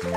[0.00, 0.08] 终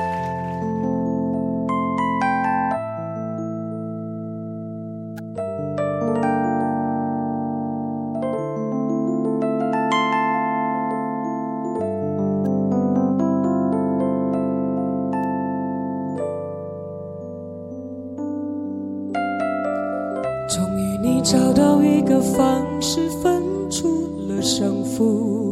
[20.77, 25.42] 于你找到一个方式分出了胜负，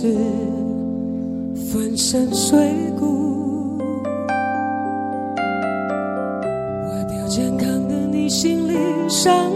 [0.00, 0.06] 是
[1.70, 2.58] 粉身碎
[2.98, 3.76] 骨。
[6.88, 8.78] 外表健康的你心里
[9.10, 9.52] 伤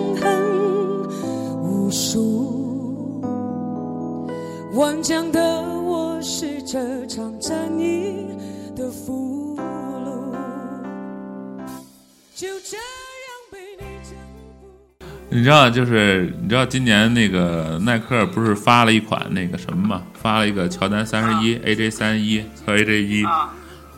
[15.34, 20.02] 你知道，就是你知道今年那个耐克不是发了一款那个什么吗？
[20.14, 23.52] 发了一个乔丹三十一、AJ 三一和 AJ 一，啊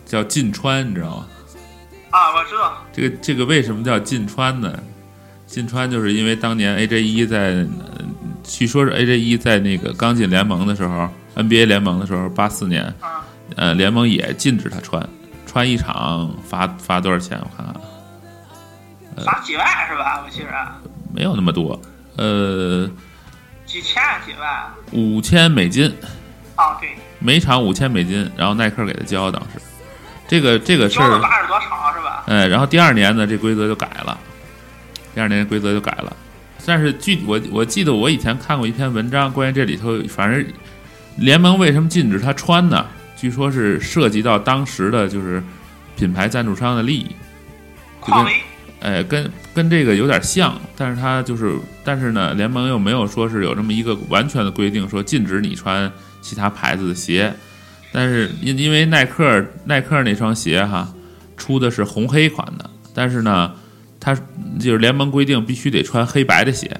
[0.07, 1.27] 叫禁穿，你知道吗？
[2.11, 4.83] 啊，我知道，这个这个为什么叫禁穿呢？
[5.47, 8.01] 禁穿就是因为当年 AJ 一在，呃
[8.43, 15.07] 据说是 AJ 一在那个刚进联盟的时候，NBA 联盟的时候，八四年，啊呃，联盟也禁止他穿，
[15.45, 17.39] 穿一场罚罚多少钱？
[17.43, 17.67] 我看
[19.15, 20.23] 看，罚几万是吧？
[20.25, 20.49] 我记着
[21.13, 21.81] 没有那么多，
[22.17, 22.89] 呃，
[23.65, 24.65] 几千啊几万。
[24.93, 25.93] 五千美金，
[26.55, 29.61] 啊，对，每场五千美金，然后耐克给他交，当时，
[30.29, 32.25] 这个这个事交了儿，八十多场是吧？
[32.27, 34.19] 哎，然后第二年呢，这规则就改了，
[35.15, 36.15] 第二年规则就改了。
[36.65, 40.45] 但是具我我记得我以前看过一篇文章，关于这里头，反正
[41.17, 42.85] 联盟为什么禁止他穿呢？
[43.17, 45.43] 据说是涉及到当时的就是
[45.97, 47.17] 品牌赞助商的利益，
[48.05, 48.27] 就跟
[48.87, 55.91] 哎跟跟这个有点像，但是它就是但是呢，联盟又没有说是有这么一个完全的规定，说禁止你穿
[56.23, 57.35] 其他牌子的鞋。
[57.93, 60.89] 但是因因为耐克耐克那双鞋哈
[61.37, 63.53] 出的是红黑款的，但是呢，
[63.99, 64.15] 它
[64.61, 66.71] 就是联盟规定必须得穿黑白的鞋，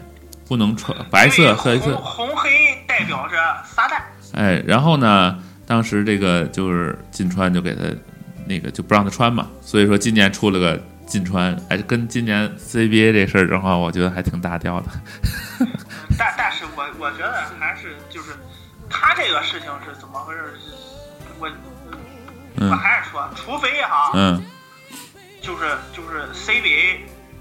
[0.47, 1.97] 不能穿白色、黑色。
[1.97, 2.51] 红红黑
[2.87, 4.01] 代表着撒旦。
[4.33, 7.81] 哎，然后呢，当时这个就是金川就给他
[8.47, 14.87] 那个就不让他穿嘛，所以说今年出了个金川，哎，跟今年 CBA 这事儿正好，我觉得还挺大调的。
[16.19, 18.33] 但但是我我觉得还是就是
[18.91, 20.59] 他这个事情是怎么回事？
[21.39, 21.53] 我我
[22.59, 24.43] 嗯还是说，除非哈，嗯
[25.43, 27.01] 就是就是 CBA，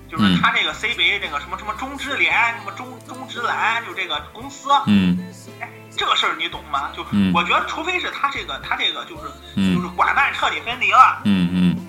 [0.09, 5.17] 就是嗯他这个 CBA 这个什么什么中职联、什么中中职篮，就这个公司，嗯
[5.59, 6.91] 哎，这个事儿你懂吗？
[6.95, 9.23] 就嗯我觉得，除非是他这个他这个就是
[9.55, 11.84] 嗯就是管办彻底分离了，嗯嗯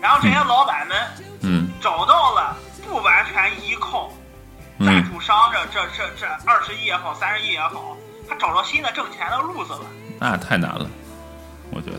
[0.00, 0.96] 然后这些老板们
[1.42, 4.10] 嗯找到了不完全依靠
[4.78, 7.96] 赞嗯助商这这这这二十亿也好，三十亿也好，
[8.28, 9.86] 他找到新的挣钱的路子了。
[10.18, 10.88] 那太难了，
[11.70, 11.98] 我觉得。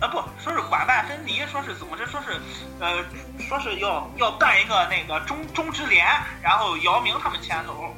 [0.00, 2.06] 啊不，说是管办分离，说是怎么着？
[2.06, 2.40] 说是，
[2.78, 3.04] 呃，
[3.48, 6.06] 说是要要办一个那个中中职联，
[6.40, 7.92] 然后姚明他们牵头，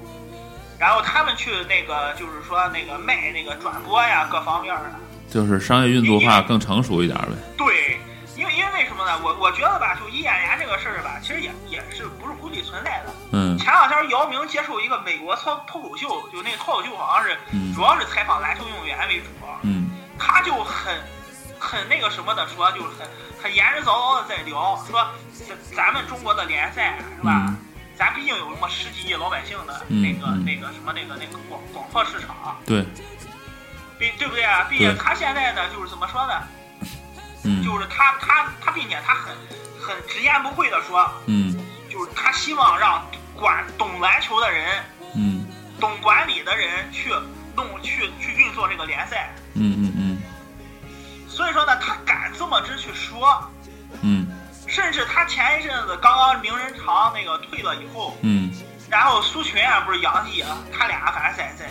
[0.79, 4.83] 然后他们去那个就是说那个卖那个转播呀，各方面的。
[5.29, 7.33] 就是商业运作化更成熟一点呗。
[7.59, 8.01] 对，
[9.11, 9.21] 呢？
[9.25, 13.15] 我我觉得吧，就一演员这个事儿吧，其实也也是不是孤立存在的。
[13.33, 19.27] 嗯前两天姚明接受一个美国脱脱口秀，就那个脱口秀好像是嗯主要是采访篮球运动员为主，
[19.63, 20.95] 嗯他就很
[21.59, 23.09] 很那个什么的说，就是很
[23.43, 27.47] 很言之凿凿的在聊，说咱咱们中国的联赛是吧？
[27.49, 27.57] 嗯
[27.97, 32.83] 咱毕竟有什么十几亿老百姓的嗯那个、嗯那个什么那个那个广广阔市场，对，
[33.99, 34.67] 并对不对啊？
[34.71, 36.33] 并且他现在呢，就是怎么说呢？
[37.45, 37.63] 嗯。
[37.65, 39.35] 就是他他他，并且他很
[39.81, 41.57] 很直言不讳的说，嗯。
[41.89, 44.83] 就是他希望让管懂篮球的人、
[45.15, 45.47] 嗯。
[45.81, 47.11] 懂管理的人去
[47.57, 49.35] 弄去去运作这个联赛。
[49.55, 50.23] 嗯嗯嗯。
[51.29, 53.51] 所以说呢，他敢这么直去说，
[54.03, 54.27] 嗯。
[54.69, 58.53] 甚至他前一阵子刚刚名人堂那个退了以后，嗯。
[58.89, 61.71] 然后苏群啊不是杨毅啊，他俩反正在在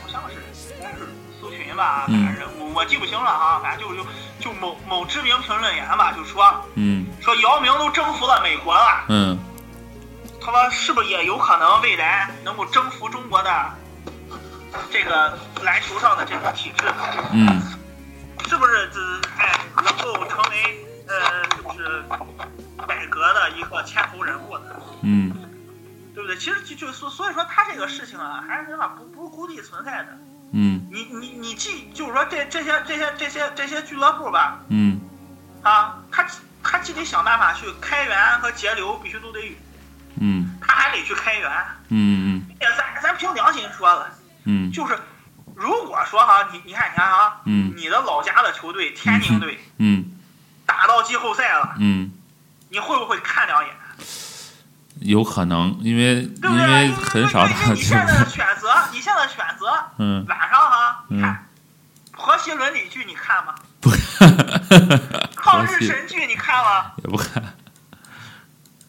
[0.00, 0.36] 好像是
[0.74, 1.08] 应该是
[1.42, 4.06] 苏群吧，嗯反正是我我记不清了啊，反正就就
[4.38, 9.36] 就某某知名评论员吧，就说嗯说姚明都征服了美国了，嗯
[10.40, 13.50] 他说是不是也有可能未来能够征服中国的
[14.88, 16.84] 这个篮球上的这个体制？
[17.32, 17.60] 嗯
[18.48, 19.00] 是不是这
[19.36, 22.04] 哎能够成为呃就是
[22.86, 24.64] 改革的一个牵头人物呢？
[25.02, 25.34] 嗯
[26.14, 26.36] 对不对？
[26.36, 30.16] 其实就就所所以说他这个事情啊，还是吧不不是孤立存在的。
[30.52, 30.86] 嗯。
[30.90, 35.00] 你你你既就是说这这些这些这些这些俱乐部吧，嗯。
[35.62, 36.26] 啊，他
[36.62, 39.54] 他既得想办法去开源和节流，必须都得有，
[40.20, 40.58] 嗯。
[40.60, 41.50] 他还得去开源。
[41.88, 44.08] 嗯也咱咱凭良心说了，
[44.44, 44.70] 嗯。
[44.70, 44.98] 就是
[45.54, 47.74] 如果说哈，你你看你看啊，嗯。
[47.76, 50.04] 你的老家的球队天津队嗯。
[50.64, 52.10] 打到季后赛了，嗯，
[52.70, 53.74] 你会不会看两眼？
[55.04, 56.22] 有可能，因为？
[56.42, 61.46] 因为因很少打你，现在的选择，你现在选择 嗯，晚上哈，嗯看
[62.12, 63.54] 婆媳伦理剧你看吗？
[63.80, 64.28] 不看
[65.34, 66.92] 抗日神剧你看吗？
[67.02, 67.42] 也不看，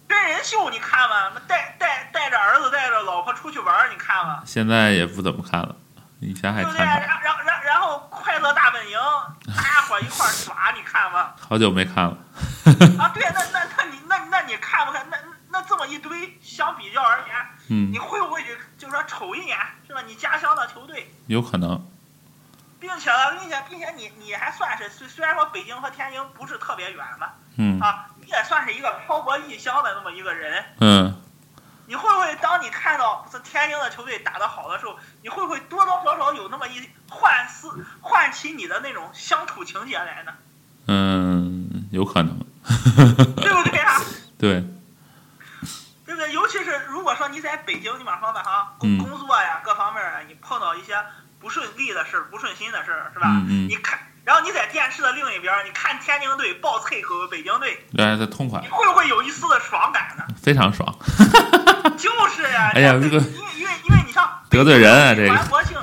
[0.08, 1.32] 真人秀你看吗？
[1.48, 4.42] 带带带着儿子带着老婆出去玩儿你看吗？
[4.46, 5.76] 现在也不怎么看了，
[6.20, 6.86] 以前还对不对？
[6.86, 8.98] 看然然然然后快乐大本营，
[9.56, 11.32] 大家伙一块儿耍你看吗？
[11.40, 12.18] 好久没看了，
[13.00, 15.04] 啊，对，那那那你那那你看不看？
[15.10, 15.18] 那
[15.54, 17.28] 那这么一堆，相比较而言，
[17.70, 19.56] 嗯你，会不会就就说瞅一眼
[19.88, 20.02] 是吧？
[20.08, 21.80] 你家乡的球队，有可能，
[22.80, 31.22] 并且呢，并且并且你你还算是虽虽然说北京和天津不是特别远嘛，嗯啊，你也算是一个漂泊异乡的那么一个人，嗯，
[31.86, 40.34] 你会不会当你看到这天津的球队打得好的时候，你会不会多多少少有那么一唤思唤起你的那种乡土情节来呢？
[40.88, 42.40] 嗯，有可能，
[43.38, 44.02] 对不对啊？
[44.40, 44.66] 对？
[46.34, 50.98] 尤其是如果说你在北京，你马上吧哈，嗯工工作呀各方面啊，你碰到一些
[51.40, 53.28] 不顺利的事儿、不顺心的事儿，是吧？
[53.30, 60.26] 嗯嗯你看，然后你在电视的另一边儿，你看天津队爆脆和北京队，对，这痛快你，会不会有一丝的爽感呢？
[60.42, 60.88] 非常爽，
[61.98, 65.78] 就是呀，哎呀这这个因为因为因为你像得罪人啊这个全国性，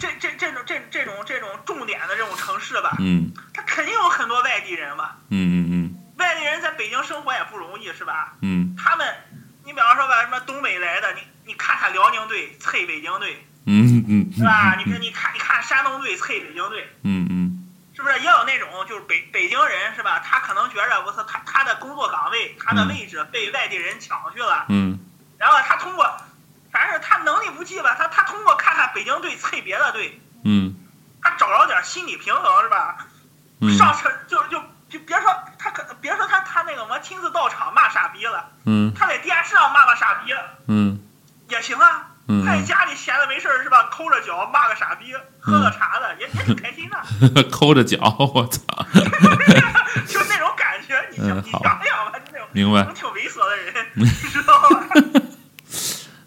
[0.00, 8.32] 这这这种这这种这种重点的这种城市吧，嗯它肯定有很多外地人吧，嗯嗯外地人在北京生活也不容易，是吧？
[8.42, 9.06] 嗯他们，
[9.64, 14.74] 你比方说吧，什么东北来的，你你看看辽宁队啐北京队，嗯嗯是吧？
[14.78, 18.18] 你嗯看你看你看山东队啐北京队，嗯嗯是不是？
[18.20, 20.18] 也有那种就是北北京人是吧？
[20.24, 24.98] 他可能觉着我操，他他的工作岗位他的嗯位置被外地人抢去了，嗯
[25.36, 26.16] 然后他通过，
[26.72, 30.74] 反正他能力不济吧，他他通过看看北京队啐别的队，嗯
[31.22, 33.06] 他找着点心理平衡是吧？
[33.60, 40.32] 嗯上车就就就别说他可别说他他那个什么亲自到场骂傻逼了，嗯他在电视上骂骂傻逼
[40.68, 41.00] 嗯
[41.48, 42.07] 也行啊。
[42.46, 43.84] 在家里闲着没事儿是吧？
[43.90, 48.60] 抠着脚骂个傻逼，喝个茶的，也也挺开心的，嗯， 抠着脚，我操，
[50.06, 51.08] 就那种感觉。
[51.10, 53.74] 你想你想想吧，就那种明白挺猥琐的人，
[54.30, 55.22] 知道吧？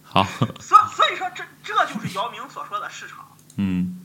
[0.04, 0.24] 好，
[0.60, 3.18] 所所以说这这就是姚明所说的市场，
[3.58, 4.02] 嗯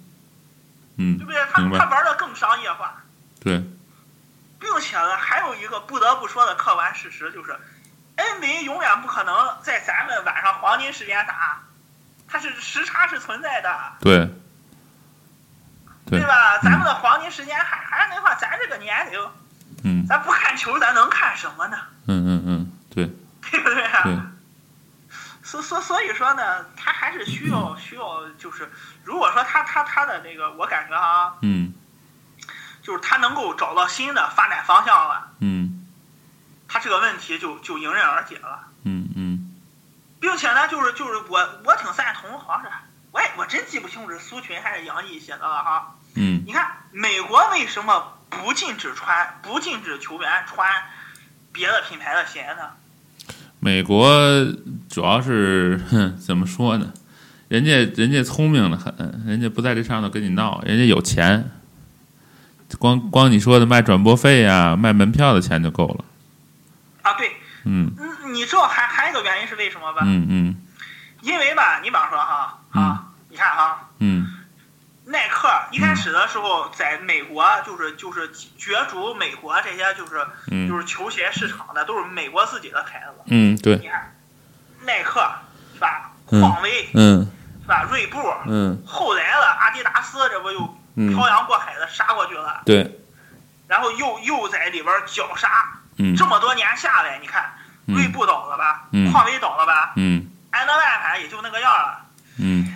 [0.98, 1.40] 嗯对不对？
[1.52, 3.02] 他他玩的更商业化，
[3.40, 3.64] 对，
[4.60, 7.56] 并且呢，还有一个不得不说的客观事实就是
[8.16, 11.62] ，NBA 永远不可能在咱们晚上黄金时间打，
[12.28, 13.78] 它是时差是存在的。
[14.00, 14.19] 对。
[16.06, 16.20] 对。
[16.20, 16.58] 对吧？
[16.58, 19.20] 咱们的黄金时间还还是那话，咱这个年龄，
[19.84, 20.06] 嗯。
[20.06, 21.78] 咱不看球，咱能看什么呢？
[22.06, 23.06] 嗯嗯嗯对。
[23.50, 24.02] 对不对啊？
[24.05, 24.19] 对。
[25.43, 28.70] 所所所以说呢，他还是需要需要，就是
[29.05, 31.72] 如果说他他他的那个，我感觉啊，嗯。
[32.82, 35.87] 就是他能够找到新的发展方向了，嗯。
[36.69, 39.16] 他这个问题就就迎刃而解了，嗯嗯
[40.21, 42.71] 并且呢，就是就是我我挺赞同，好像是
[43.13, 45.97] 我也我真记不清楚是苏群还是杨毅写的了哈。
[46.15, 50.69] 嗯你看美国为什么不禁止穿不禁止球员穿
[51.53, 52.71] 别的品牌的鞋呢？
[53.61, 54.11] 美国
[54.89, 56.93] 主要是，哼，怎么说呢？
[57.49, 61.51] 人家人家聪明的很，人家不在这上头跟你闹，人家有钱，
[62.79, 66.05] 光光你说的卖转播费呀、卖门票的钱就够了。
[67.03, 67.35] 啊，对，
[67.67, 67.93] 嗯。
[67.99, 70.03] 嗯，你知道还还有一个原因是为什么吧？
[70.05, 70.63] 嗯嗯。
[71.23, 74.27] 因为吧，你比方说哈啊，你看哈，嗯。
[75.06, 84.17] 耐克一开始的时候在美国就是就是角逐美国这些就是就嗯是球鞋市场的都是美国自己的牌子，嗯，对，你看
[84.85, 85.20] 耐克
[85.75, 86.11] 是吧？
[86.32, 87.31] 嗯匡威嗯。
[87.63, 87.85] 是吧？
[87.91, 88.81] 锐步，嗯。
[88.87, 92.99] 后来了阿迪达斯这不又嗯，漂洋过海的杀过去了，对，
[93.69, 96.17] 然后又又在里边绞杀，嗯。
[96.17, 97.53] 这么多年下来，你看
[97.86, 102.00] 锐嗯步倒了吧，嗯匡威倒了吧，嗯安德万反正也就那个样了。
[102.38, 102.66] 嗯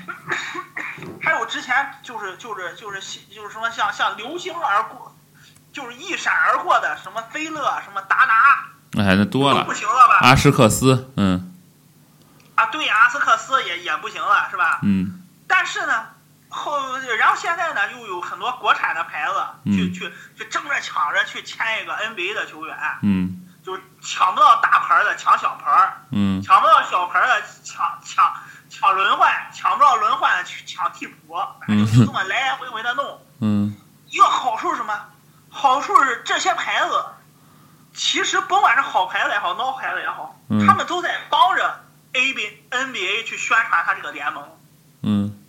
[1.22, 3.00] 还有之前就是就是就是
[3.34, 5.14] 就是什么像像流星而过，
[5.72, 10.18] 就是一闪而过的什么菲勒什么达拿哎，那多了都不，行了吧？
[10.22, 11.54] 阿什克斯，嗯
[12.56, 14.80] 啊，对，阿斯克斯也也不行了，是吧？
[14.82, 16.06] 嗯但是呢，
[16.48, 19.34] 后然后现在呢，又有很多国产的牌子
[19.70, 23.39] 去、嗯去去争着抢着去签一个 NBA 的球员，嗯
[23.70, 28.34] 就是抢不到大牌的抢小牌，嗯抢不到小牌的抢抢
[28.68, 33.20] 抢轮换，抢不到轮换的去抢替补，反正就这么来来回回的弄。
[33.40, 33.76] 嗯
[34.08, 35.06] 一个好处是什么？
[35.50, 37.04] 好处是这些牌子，
[37.94, 41.84] 其实甭管是好牌子也好，孬牌子也好，嗯他们都在帮着
[42.14, 44.58] A B NBA 去宣传他这个联盟。
[45.02, 45.40] 嗯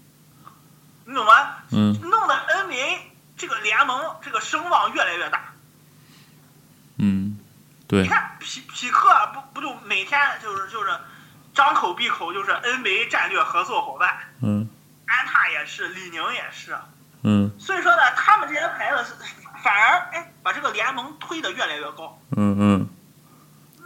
[1.06, 1.56] 你懂吗？
[1.72, 3.00] 嗯弄得 NBA
[3.36, 5.42] 这个联盟这个声望越来越大。
[7.92, 10.90] 你，看匹匹克不不就每天就是就是
[11.54, 14.70] 张口闭口就是 NBA 战略合作伙伴，嗯。
[15.06, 16.78] 安踏也是，李宁也是。
[17.24, 17.52] 嗯。
[17.60, 19.14] 所以说呢，他们这些牌子是
[19.62, 22.90] 反而哎把这个联盟推得越来越高，嗯嗯。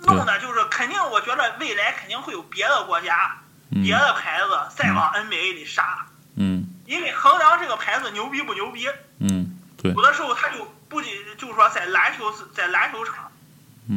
[0.03, 3.37] 弄的就是肯定，我觉得未来肯定会有别的国家、
[3.71, 3.81] 嗯。
[3.83, 6.67] 别的牌子再往 NBA 里杀，嗯。
[6.85, 8.87] 因为衡量这个牌子牛逼不牛逼，
[9.19, 13.34] 嗯，对，有的时候他就不仅就是说在篮球在篮球场嗯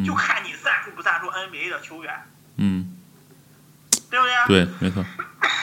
[0.04, 2.26] 就看你赞助不赞助 NBA 的球员，
[2.57, 2.95] 嗯。
[4.11, 4.64] 对不对？
[4.64, 5.04] 对，没错，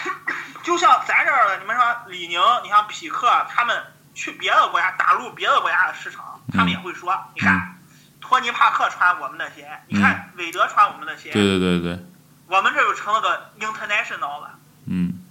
[0.62, 3.76] 就像咱这儿的，你们说李宁，你像匹克，他们
[4.14, 7.80] 去别的国家打入别的国家的市场，他们也会说，你看，
[8.22, 12.06] 托尼帕克穿我们的鞋，你看韦德穿我们的鞋，对对对对，
[12.46, 15.24] 我们这就成了个 international 了，嗯。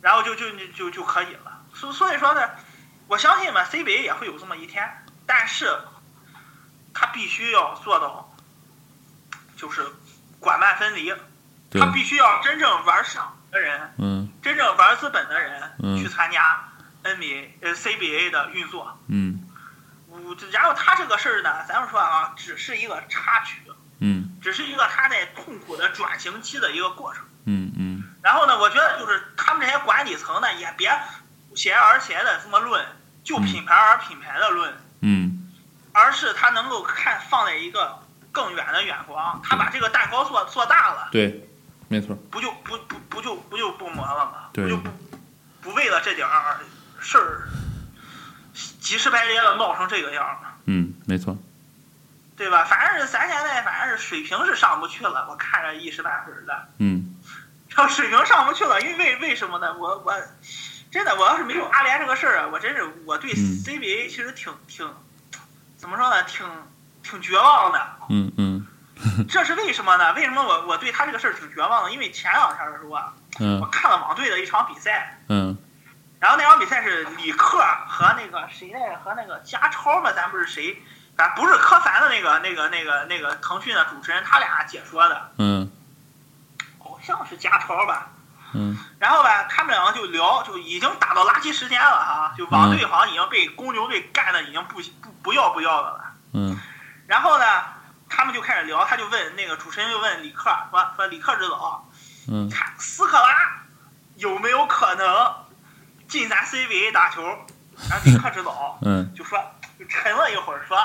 [0.00, 1.62] 然后就就就就可以了。
[1.74, 2.48] 所所以说呢，
[3.08, 4.88] 我相信嘛，CBA 也会有这么一天，
[5.26, 5.68] 但是
[6.98, 8.34] 他必须要做到，
[9.54, 9.86] 就是
[10.40, 11.12] 管办分离，
[11.70, 13.92] 他，必须要真正玩市场的人。
[13.98, 16.68] 嗯真正玩资本的人嗯去参加
[17.02, 19.46] NBA 呃 CBA 的运作，嗯
[20.08, 23.60] 我然后他这个事儿呢，咱们说啊，只是一个插曲，
[24.00, 27.24] 嗯只是一个他在痛苦的转型期的一个过程。
[27.44, 30.90] 嗯嗯然后呢，我觉得就是他们这些管理层呢，也别
[31.54, 32.86] 闲而闲的这么论，
[33.24, 35.35] 就品牌而品牌的论，嗯
[35.96, 37.98] 而是他能够看放在一个
[38.30, 41.48] 更远的远光，他把这个蛋糕做做大了，对，
[41.88, 44.50] 没错，不就不不不就不就不磨了吗？
[44.52, 44.90] 对不就不
[45.62, 46.60] 不为了这点儿
[47.00, 47.48] 事儿，
[48.78, 50.52] 几十百年的闹成这个样儿吗？
[50.66, 51.34] 嗯没错，
[52.36, 52.62] 对吧？
[52.64, 57.16] 反正是咱现在反正是水平是上不去了，我看着一时半会儿的， 嗯
[57.70, 59.72] 这水平上不去了，因为为为什么呢？
[59.78, 60.14] 我我
[60.90, 64.86] 真的我要是没有阿联这个事儿啊，我真是我对嗯 CBA 其实挺挺
[65.86, 66.20] 怎么说呢？
[66.24, 66.44] 挺
[67.04, 67.80] 挺绝望的。
[68.08, 68.66] 嗯嗯
[69.30, 70.12] 这是为什么呢？
[70.14, 71.92] 为什么我我对他这个事儿挺绝望的？
[71.92, 75.20] 因为前两天的时候啊，我嗯看了网队的一场比赛。
[75.28, 75.56] 嗯
[76.18, 78.98] 然后那场比赛是李克和那个谁来着？
[78.98, 80.82] 和那个加超嘛，咱不是谁？
[81.16, 85.70] 咱不是柯凡的那个那个那个那个腾讯的主持人，他俩解说的，嗯
[86.80, 88.08] 好像是加超吧。
[88.54, 96.04] 嗯然后吧，他们两个就聊，就已经打到垃圾时间了哈，就网队好像已经被公牛队干的已经不不不要不要的了。
[96.32, 96.58] 嗯
[97.06, 97.44] 然后呢，
[98.08, 101.88] 他们就开始聊，他就问那个主持人就问李克说说李克指导，
[102.28, 103.62] 嗯看斯科拉
[104.16, 105.34] 有没有可能
[106.08, 107.22] 进咱 CBA 打球？
[107.90, 109.38] 然后李克指导 嗯就说，
[109.78, 110.78] 就沉了一会儿说，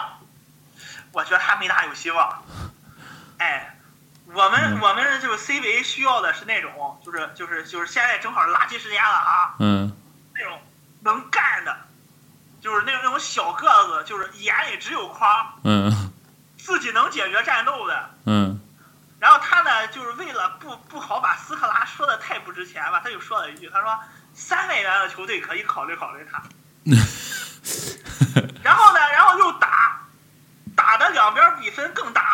[1.14, 2.44] 我觉得他没大有希望。
[3.38, 3.78] 哎，
[4.34, 4.80] 我们、嗯。
[4.82, 9.92] 我们就是 CBA 需要的是那种，就是就是就是现在正好是垃圾时间了啊，嗯。
[10.34, 10.60] 那种
[11.02, 11.78] 能干的，
[12.62, 16.12] 就是那种那种小个子，就是眼里只有框，嗯。
[16.58, 18.10] 自己能解决战斗的。
[18.26, 18.60] 嗯。
[19.20, 24.00] 然后他呢，就是为了不不好把斯科拉说的太不值钱吧，他就说了一句，他说
[24.34, 26.42] 三万元的球队可以考虑考虑他。
[28.64, 30.02] 然后呢，然后又打，
[30.76, 32.31] 打的两边比分更大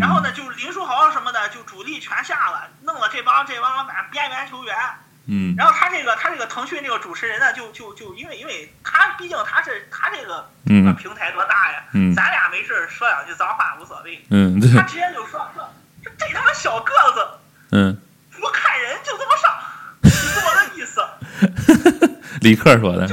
[0.00, 4.76] 然后呢，就是林书豪什么的，就主力全下了，弄了这帮这帮反正边缘球员。
[5.30, 14.24] 嗯然后他这个他这个腾讯这个主持人呢，就就就因为因为他毕竟他是他这个嗯平台多大呀，嗯咱俩没事儿说两句脏话无所谓。
[14.74, 15.68] 他直接就说说
[16.02, 17.28] 这这他妈小个子
[17.72, 18.00] 嗯，
[18.40, 19.52] 不看人就这么上，
[20.10, 22.18] 是这么个意思。
[22.40, 23.06] 李克说的？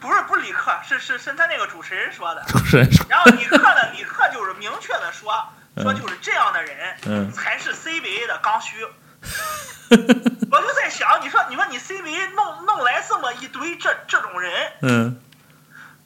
[0.00, 2.42] 不是不是李克，是是是他那个主持人说的。
[2.48, 5.46] 主持人说，然后李克呢，李克就是明确的说
[5.82, 7.32] 说就是这样的人嗯。
[7.32, 8.84] 才是 CBA 的刚需。
[10.50, 15.22] 我就在想，你说你说你 CBA 弄弄来这么一堆这这种人，嗯。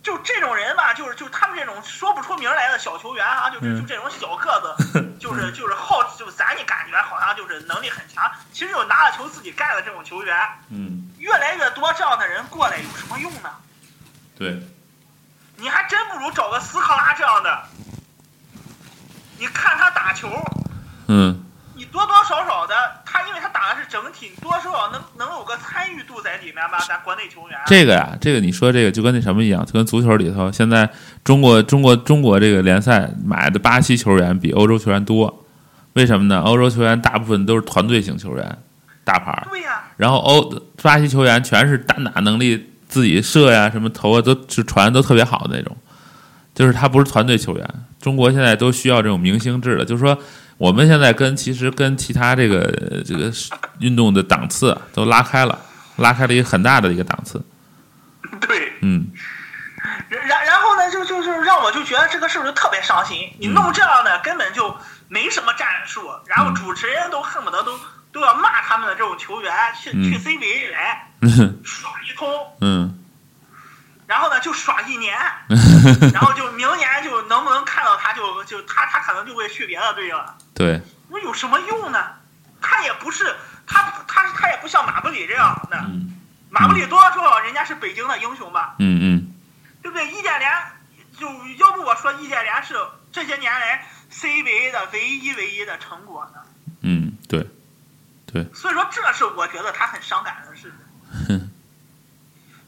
[0.03, 10.37] 就这种人吧，就是就他们这种说不出名来的小球员啊，就就这种小个子， 就是就是好，就咱也感觉好像就是能力很强，其实就拿了球自己干的这种球员，
[10.71, 13.51] 嗯，越来越多这样的人过来有什么用呢？
[14.37, 14.61] 对，
[15.57, 17.63] 你还真不如找个斯科拉这样的，
[19.43, 20.29] 你看他打球，
[21.09, 21.37] 嗯
[21.75, 26.79] 你多多少少的，他因为他打的是整体，你多多少少能能有个参与度在里面吧？
[26.89, 30.89] 咱国内球员，这个呀，这个你说这个就跟那什么一样，就跟足球里头，现在
[31.25, 35.45] 中国中国中国这个联赛买的巴西球员比欧洲球员多，
[35.95, 36.41] 为什么呢？
[36.43, 38.59] 欧洲球员大部分都是团队型球员，
[39.03, 45.77] 大牌儿，对呀、然后欧巴西球员全是单打能力，自己射呀什么投啊都是传都特别好的那种，
[46.55, 47.69] 就是他不是团队球员。
[48.01, 50.19] 中国现在都需要这种明星制的，就是说
[50.59, 52.63] 我们现在跟其实跟其他这个
[53.05, 53.31] 这个
[53.79, 55.59] 运动的档次都拉开了，
[55.97, 57.41] 拉开了一个很大的一个档次。
[58.41, 59.07] 对嗯
[60.09, 63.31] 然然然后呢，就就就让我就觉得这个事儿就特别伤心。
[63.39, 64.75] 你弄这样的根本就
[65.09, 67.79] 没什么战术，然后主持人都恨不得都
[68.13, 71.09] 都要骂他们的这种球员去嗯去 CBA 来
[71.63, 72.29] 耍一通，
[72.61, 72.99] 嗯
[74.13, 75.19] 然后呢就耍一年，
[76.13, 80.37] 然后就明年就能不能看到他就就他他可能就会去别的队了。
[80.53, 82.13] 对，那有什么用呢？
[82.61, 83.35] 他也不是
[83.67, 89.35] 他他他也不像马布里这样的，嗯马布里多多少少人家是北京的英雄吧，嗯嗯
[89.83, 90.07] 对不对？
[90.09, 90.53] 易建联
[91.19, 91.27] 就
[91.57, 92.75] 要不我说易建联是
[93.11, 96.41] 这些年来 CBA 的唯一唯一的成果呢。
[96.83, 97.47] 嗯，对，
[98.53, 100.71] 所以说这是我觉得他很伤感的事
[101.29, 101.49] 情。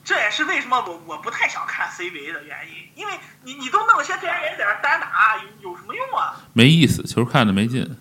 [0.05, 6.37] 这也是为什么我我不太想看 CBA 的原因，因为你你都弄些这些人在那单打，有有什么用啊？
[6.53, 7.99] 没意思，球看着没劲。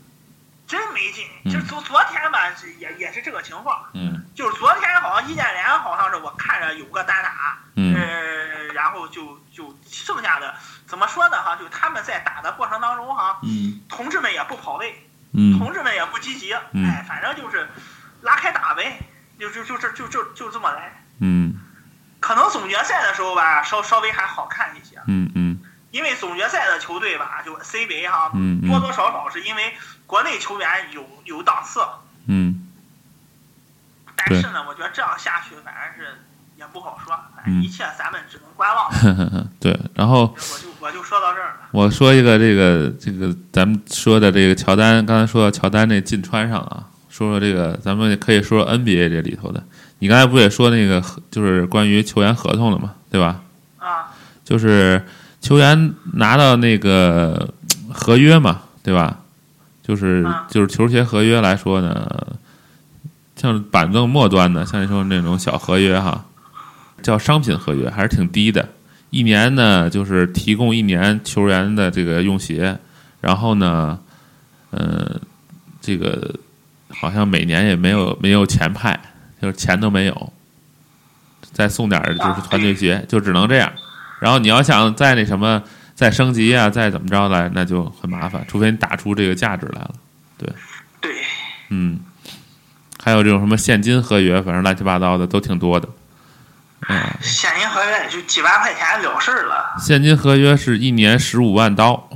[0.66, 1.26] 真没劲。
[1.46, 3.86] 嗯就昨昨天吧，是也也是这个情况。
[3.94, 10.56] 嗯就是昨天好像易建联好像是我看着有个单打，嗯呃，然后就就剩下的
[10.88, 17.70] 怎么说呢哈，就他们在打的过程当中哈，嗯同志们也不跑位，嗯同志们也不积极，嗯哎，反正就是
[18.22, 19.00] 拉开打呗，
[19.38, 21.04] 就就就就就就就这么来。
[21.20, 21.60] 嗯
[22.24, 25.60] 可能总决赛的时候吧，稍稍微还好看一些，嗯嗯
[25.92, 29.74] 因为总决赛的球队吧，就 CBA 哈，嗯嗯多多少少是因为
[30.08, 31.82] 国内球员有有档次，
[32.28, 32.66] 嗯
[34.16, 36.22] 但是呢，我觉得这样下去反正是
[36.56, 38.90] 也不好说，反正嗯一切咱们只能观望。
[39.60, 39.78] 对。
[39.94, 41.68] 然后我就我就说到这儿了。
[41.72, 49.62] 我说一个这个这个咱们说的这个乔丹，刚才说到乔丹这进川上啊，说说这个咱们也可以说说 NBA 这里头的。
[50.04, 53.40] 你刚才不也说那个就是关于球员合同了嘛，对吧？
[53.78, 54.12] 啊，
[54.44, 55.02] 就是
[55.40, 57.50] 球员拿到那个
[57.88, 59.20] 呃合约嘛，对吧？
[59.82, 62.36] 就是啊就是球鞋合约来说呢，
[63.38, 66.26] 像板凳末端的，像你说那种小合约哈，
[67.02, 68.68] 叫商品合约，还是挺低的。
[69.10, 72.78] 一年呢，就是提供一年球员的这个用鞋，
[73.22, 73.98] 然后呢，
[74.72, 75.16] 呃，
[75.80, 76.36] 这个
[76.90, 79.00] 好像每年也没有没有钱派，
[79.44, 80.34] 就是钱都没有，
[81.52, 83.70] 再送点儿就是团队鞋，就只能这样。
[84.22, 85.62] 然后你要想再那什么
[85.96, 89.92] 再升级啊，再怎么着来，那就很麻烦，除非你打出这个价值来了。
[90.38, 90.50] 对，
[91.02, 91.12] 对
[91.72, 92.00] 嗯，
[93.04, 95.90] 还有这种什么现金合约，反正乱七八糟的都挺多的。
[96.88, 102.10] 嗯，现金合约也就几万块钱了事儿了现金合约是一年十五万刀，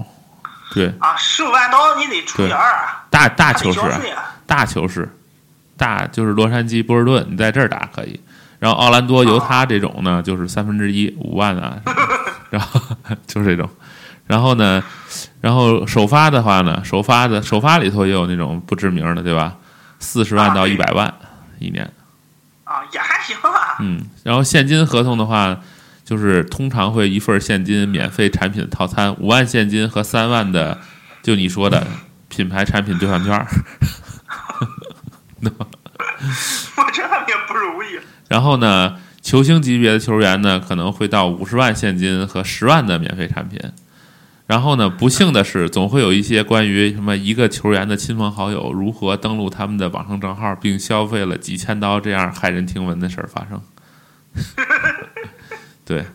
[0.73, 4.33] 对，啊，十五万刀你得除以二啊，大大球市啊，交税啊。
[4.45, 5.13] 大球市，
[5.77, 8.19] 大就是洛杉矶波士顿，你在这儿打可以。
[8.59, 11.79] 然后奥兰多犹他这种呢，就是三分之一五万啊，
[12.49, 12.81] 然后
[13.27, 13.69] 就是这种。
[14.25, 14.83] 然后呢，
[15.39, 19.55] 然后首发的话呢，首发的首发里头也有那种不知名的，对吧？
[19.99, 21.13] 四十万到一百万
[21.59, 21.89] 一年，
[22.63, 23.77] 啊，也还行啊。
[23.79, 24.01] 嗯。
[24.23, 25.57] 然后现金合同的话，
[26.03, 30.77] 就是通常会一份现金免费产品套餐，五万现金和三万的，
[31.23, 31.85] 就你说的
[32.27, 33.47] 品牌产品兑换券
[35.45, 35.67] 儿。
[36.77, 37.99] 我觉得也不容易。
[38.27, 43.59] 然后呢，球星级别的球员呢，可能会到五十万现金和十万的免费产品。
[44.47, 53.61] 然后呢，不幸的是，总会有一些关于什么一个球员的亲朋好友如何登录他们的网上账号，并消费了几千刀这样骇人听闻的事儿发生。
[55.83, 56.05] 对，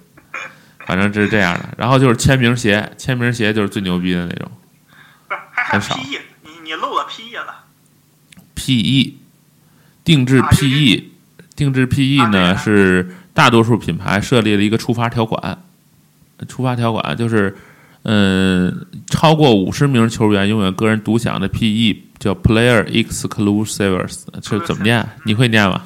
[0.86, 1.68] 反正这是这样的。
[1.76, 4.50] 然后就是签名鞋，签名鞋就是最牛逼的那种。
[5.28, 7.61] 不是，还还有很少 PE，你你漏了 PE 了。
[8.62, 9.14] PE
[10.04, 11.04] 定制 PE，
[11.56, 15.58] 定制 PE 呢是大多数品牌设立了一个触发条款，
[16.48, 17.56] 触发条款就是，
[18.04, 25.08] 嗯，超过五十名球员拥有个人独享的 PE 叫 Player Exclusives，这怎么念？
[25.24, 25.82] 你会念吗？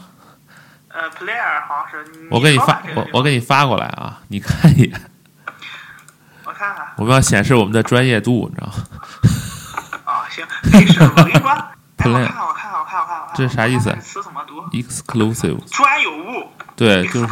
[0.89, 2.27] 呃，player 好像是。
[2.31, 5.01] 我给你发我我给你发过来啊，你看一眼，
[6.45, 8.75] 我看看我们要显示我们的专业度，你知道吗？
[10.05, 11.51] 啊， 行，没事，我跟你说。
[11.51, 12.56] 哎，我 Player 看，我看，我看，我看，我看。
[13.37, 13.91] 这是啥意思
[14.73, 16.49] ？Exclusive，专有物。
[16.75, 17.29] 对，就是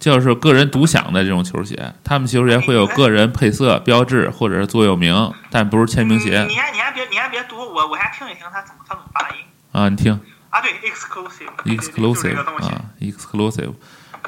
[0.00, 9.36] 就是个人独享的这种球鞋，他们球鞋会有个人配色、标志或者是座右铭，但不是签名鞋你你还你还别你还别读，我我还听一听他怎么他怎么发音
[9.72, 9.88] 啊。
[9.88, 10.12] 你听
[10.50, 10.60] 啊？
[10.60, 12.68] 对，exclusive 对对对就是这，exclusive 个东西。
[12.68, 13.72] 啊，exclusive。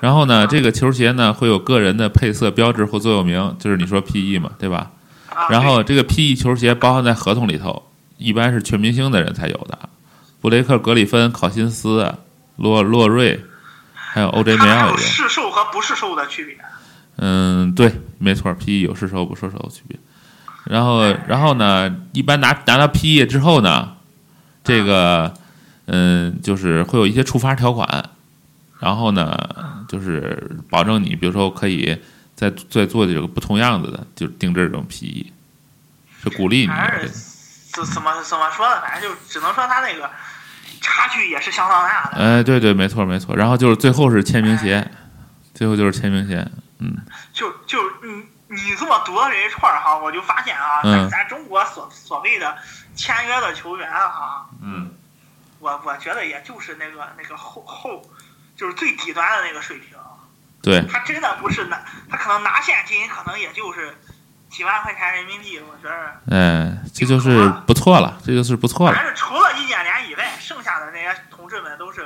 [0.00, 4.90] 然后呢，这个球鞋呢会有个人的配色、标志或座右铭，就是你说 PE 嘛，对吧？
[5.34, 9.78] 啊然后这个 PE 球鞋包含在合同里头，一般是全明星的人才有的，
[10.40, 12.14] 布雷克、格里芬、考辛斯、
[12.56, 13.44] 洛洛瑞，
[13.94, 14.96] 还有 OJ 梅尔也。
[14.98, 16.56] 市售和不是售的区别。
[17.16, 19.98] 嗯，对，没错，PE 有是售不市售的区别。
[20.64, 23.94] 然后，然后呢，一般拿拿到 PE 之后呢，
[24.62, 25.32] 这个，
[25.86, 28.10] 嗯，就是会有一些触发条款。
[28.78, 29.34] 然后呢，
[29.88, 31.96] 就是保证你，比如说可以
[32.34, 35.26] 再再做这个不同样子的，就是定制这种 PE，，
[36.22, 37.10] 是鼓励你反正
[37.84, 38.80] 怎怎么怎么说呢？
[38.80, 40.10] 反正就只能说他那个
[40.80, 42.16] 差距也是相当大的。
[42.16, 43.36] 哎，对对，没错没错。
[43.36, 44.90] 然后就是最后是签名鞋，
[45.54, 46.46] 最后就是签名鞋，
[46.78, 46.96] 嗯
[47.34, 52.56] 就就你你这么读的这一串儿哈，我就发现啊，嗯咱咱中国所所谓的
[52.94, 54.90] 签约的球员哈，嗯，
[55.58, 58.02] 我我觉得也就是那个那个后后，
[58.56, 59.98] 就是最底端的那个水平。
[60.62, 63.96] 对，他真的不是拿，他可能拿现金，可能也就是
[64.56, 65.60] 几万块钱人民币。
[65.60, 68.96] 我觉得，嗯，这就是不错了，这就是不错了。
[68.96, 72.00] 反正除了易建联以外，剩下的那些同志们都是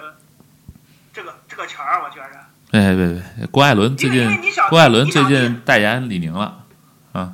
[1.12, 2.02] 这个这个钱儿。
[2.02, 2.40] 我觉着，
[2.72, 4.28] 哎，别别，郭艾伦最近，
[4.68, 6.64] 郭艾伦最近代言李宁了，
[7.12, 7.32] 啊，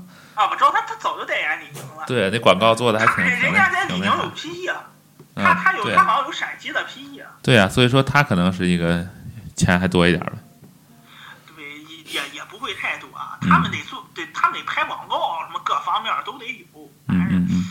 [0.50, 2.04] 我知道他他早就代言李宁了。
[2.06, 4.84] 对，那广告做的还挺他人挺家在李宁有，PE 啊，
[5.34, 9.06] 他他有他好像有陕西的 PE 啊，对呀，所以说他可能是一个
[9.56, 10.38] 钱还多一点儿的，
[11.56, 11.64] 对，
[12.12, 13.38] 也也不会太多啊。
[13.40, 16.90] 嗯他们得做，对他们得拍广告，什么各方面都得有。
[17.08, 17.64] 嗯嗯嗯。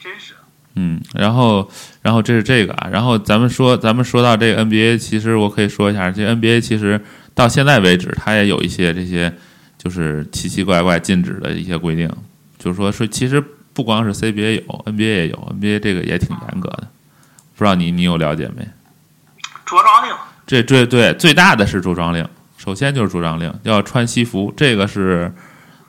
[0.00, 0.34] 真是。
[0.80, 1.68] 嗯，然后，
[2.02, 9.36] 然后这是这个啊，然后咱们说，咱们说到这个 NBA，其实我可以说一下，这 NBA 其实到现在为止，它也有一些这些
[9.76, 12.08] 就是奇奇怪怪禁止的一些规定，
[12.58, 16.86] 就是说是其实不光是 CBA 有，NBA 也有，NBA 这个也挺严格的，
[17.56, 18.62] 不知道你你有了解没？
[19.66, 20.14] 着装令，
[20.46, 22.24] 这对对最大的是着装令，
[22.56, 25.32] 首先就是着装令，要穿西服，这个是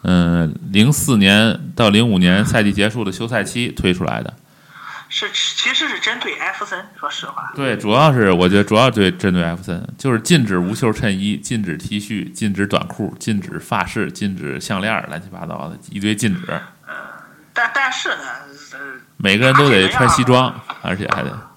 [0.04, 4.34] 嗯零四年到零五年赛季结束的休赛期推出来的。
[5.12, 7.52] 是其实是针对艾弗森，说实话。
[7.56, 16.62] 对，主要是我觉得主要对针对艾弗森，就是禁止无袖衬衣，禁止 T 恤，禁止短裤，禁止发饰，禁止项链，乱七八糟的一堆禁止。
[17.52, 18.24] 但但是呢，
[18.74, 18.80] 呃，
[19.18, 21.50] 每个人都得穿西装，而且还得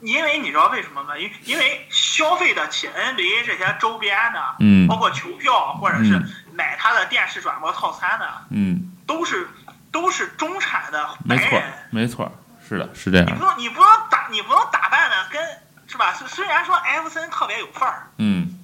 [0.00, 1.10] 因为你知道为什么吗？
[1.18, 6.24] 因因为消费得起 NBA 这些周边的，嗯包括球票或者是嗯
[6.60, 9.48] 买他的电视转播套餐的，嗯，都是
[9.90, 11.72] 都是中产的白没错人。
[11.90, 12.32] 没错，
[12.68, 15.42] 是的，是这样，你不能你不能打你不能打扮的跟
[15.86, 16.12] 是吧？
[16.12, 18.58] 虽虽然说艾弗森特别有范儿，嗯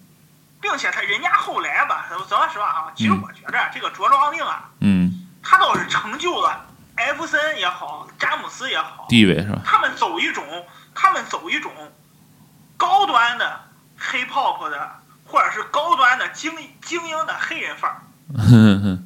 [0.60, 9.60] 并且他人家后来吧，咱说实话啊，其实嗯我觉着这个着装令啊，嗯，他倒是成就了艾弗森也好，詹姆斯也好，地位是吧？
[9.64, 10.44] 他们走一种
[10.94, 11.72] 他们走一种
[12.76, 13.60] 高端的
[13.98, 15.00] hip hop 的，
[15.36, 18.00] 或者是高端的精精英的黑人范儿。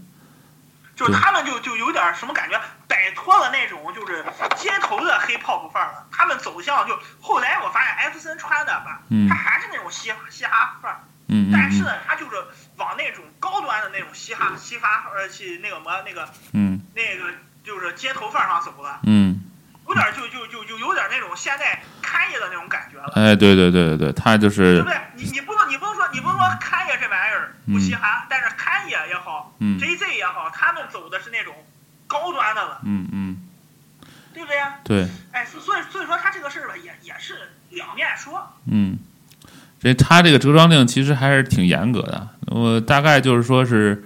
[0.94, 6.06] 就是他们就就有点什么感觉，摆脱了那种就是街头的 hip hop 范儿了。
[6.12, 9.28] 他们走向就后来我发现艾弗森穿的吧，嗯。
[9.28, 12.36] 他还是那种嘻哈嘻哈范儿，嗯但是嗯呢，他就是
[12.76, 16.80] 往那种高端的那种嘻哈嘻哈呃去那个什么那个嗯。
[16.94, 17.24] 那个
[17.64, 19.40] 就是街头范儿上走了，嗯，
[19.90, 23.12] 有点就就就就有点那种现在开业的那种感觉了。
[23.16, 24.96] 哎，对对对对对，他就是对不对？
[25.16, 31.53] 你你不能你不能说你不能说开业这玩意儿不稀罕，但是开业也好、嗯 j Z 也好，他们走的是那种
[32.07, 33.42] 高端的了，嗯嗯
[34.33, 34.57] 对不对？
[34.85, 35.09] 对。
[35.33, 37.35] 哎，所以所以说他这个事儿吧，也也是
[37.70, 38.48] 两面说。
[38.70, 38.96] 嗯，
[39.83, 42.29] 这他这个着装令其实还是挺严格的。
[42.46, 44.05] 我大概就是说是，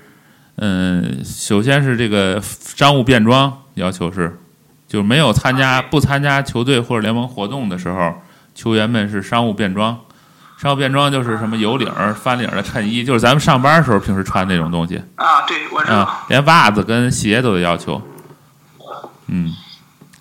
[0.57, 4.39] 嗯，首先是这个商务变装要求是，
[4.95, 8.15] 就是没有参加不参加球队或者联盟活动的时候，
[8.55, 9.99] 球员们是商务便装。
[10.57, 15.97] 商务便装就是什么有领儿、翻领儿的衬衣，就是咱们上班的时候平时穿那种东西啊，对，我知道。
[15.97, 18.01] 啊，连袜子跟鞋都得要求。
[19.27, 19.53] 嗯，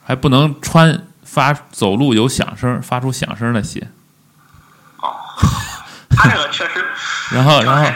[0.04, 3.88] 还不能穿发走路有响声、发出响声的鞋。
[4.98, 5.14] 哦，
[6.10, 6.84] 他这个确实。
[7.32, 7.92] 然后，然后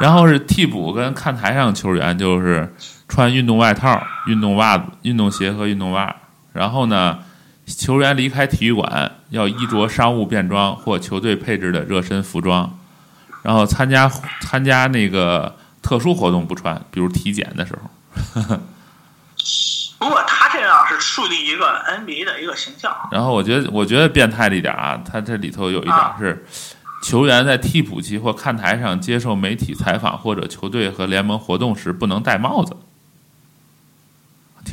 [0.00, 2.74] 然后是替补跟看台上球员，就是
[3.08, 6.14] 穿运动外套、运动袜子、运动鞋和运动袜。
[6.52, 7.18] 然后呢，
[7.66, 12.78] 球员离开体育馆要衣着商务便装或球队配置的热身服装。
[13.42, 14.08] 然后参加
[14.40, 17.90] 参加那个特殊活动不穿，比如体检的时候。
[19.98, 22.94] 不过他这样是树立一个 NBA 的一个形象。
[23.10, 26.44] 然后我觉得，我觉得变态了一点啊，他这里头有一点啊是，
[27.02, 32.76] 球员在替补席或看台上接受媒体采访或者球队和联盟活动时不能戴帽子，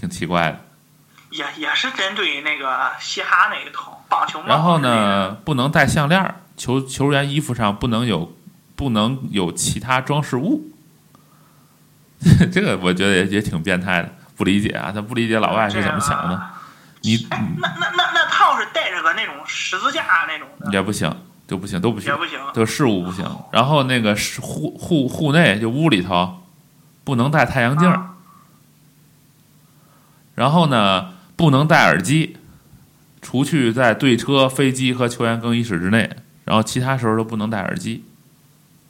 [0.04, 0.60] 挺奇怪的。
[1.30, 4.48] 也也是针对那个嘻哈那一套棒球帽。
[4.48, 4.80] 然后？
[4.80, 8.36] 呢，不能戴项链儿，球球员衣服上不能有
[8.76, 10.70] 不能有其他装饰物。
[12.52, 16.42] 这个我觉得也也挺变态的，不理解啊，他不理解老外是怎么想的。
[17.02, 21.10] 你哎，那那那那他要是带着个那种十字架那种的，也不行，
[21.48, 22.38] 就不行，都不行也，不行。
[22.54, 23.26] 就事物不行。
[23.52, 26.44] 然后那个是户户户内就屋里头
[27.06, 27.90] 不能戴太阳镜
[30.36, 32.38] 然后呢不能戴耳机，
[33.22, 38.04] 除去在队车、飞机和球员更衣室之内，然后其他时候都不能戴耳机。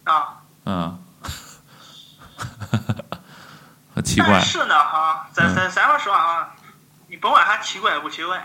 [0.06, 0.39] 啊。
[0.65, 0.97] 嗯，
[3.93, 4.29] 很奇怪。
[4.32, 5.56] 但，是呢，哈，咱嗯。
[5.56, 6.56] 咱咱说实话啊，
[7.10, 8.41] 你甭管他奇怪不奇怪，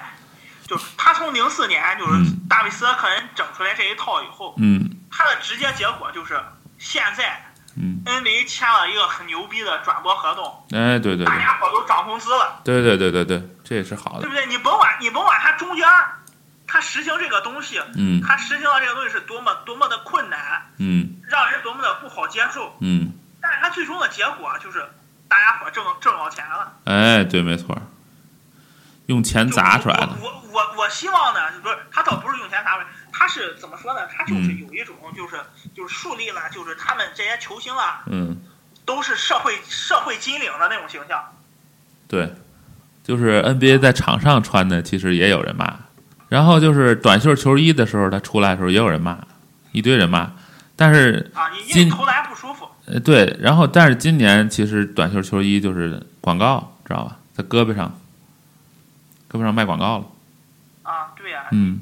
[0.67, 2.41] 就是他从零四年就是嗯。
[2.49, 4.91] 大卫斯科恩整出来这一套以后，嗯。
[5.11, 6.39] 他的直接结果就是
[6.79, 7.48] 现在
[7.81, 11.27] 嗯，NBA 签了一个很牛逼的转播合同，哎，对对对。
[11.27, 14.21] 大，家伙都涨工资了，对对对对对，这也是好的。
[14.23, 14.47] 对不，对？
[14.47, 15.87] 你甭管你甭管他中间
[16.67, 18.21] 他实行这个东西，嗯。
[18.21, 21.21] 他实行了这个东西是多么多么的困难，嗯。
[21.29, 24.85] 让人多么的不好接受，嗯，但是他最终的结果就是
[25.29, 26.73] 大家伙挣挣着钱了。
[26.85, 27.77] 哎，对，没错，
[29.07, 34.07] 用钱砸出来的，我我我我希望呢，不是他倒不是用钱砸出来，他是怎么说呢？
[34.07, 34.67] 他就是嗯。
[34.67, 35.37] 有一种就是
[35.79, 38.37] 就是树立了，就是他们这些球星啊，嗯，
[38.85, 41.23] 都是社会社会金领的那种形象。
[42.09, 42.35] 对，
[43.05, 45.73] 就是 NBA 在场上穿的，其实也有人骂。
[46.29, 49.17] 然后就是短袖球衣的时候，他出来的时候也有人骂，
[49.71, 50.33] 一堆人骂。
[50.75, 57.17] 但是啊，你因今为投篮不舒服，呃，对，然后但是今年其实短袖球衣就是广告，知道吧？
[57.35, 57.97] 在胳膊上，
[59.31, 60.05] 胳膊上卖广告了。
[60.83, 61.81] 啊，对呀、嗯，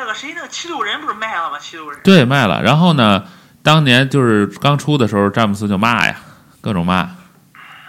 [0.00, 1.58] 那个谁，那个七六人不是卖了吗？
[1.58, 2.62] 七六人对，卖了。
[2.62, 3.22] 然后呢，
[3.62, 6.16] 当年就是刚出的时候，詹姆斯就骂呀，
[6.62, 7.10] 各种骂，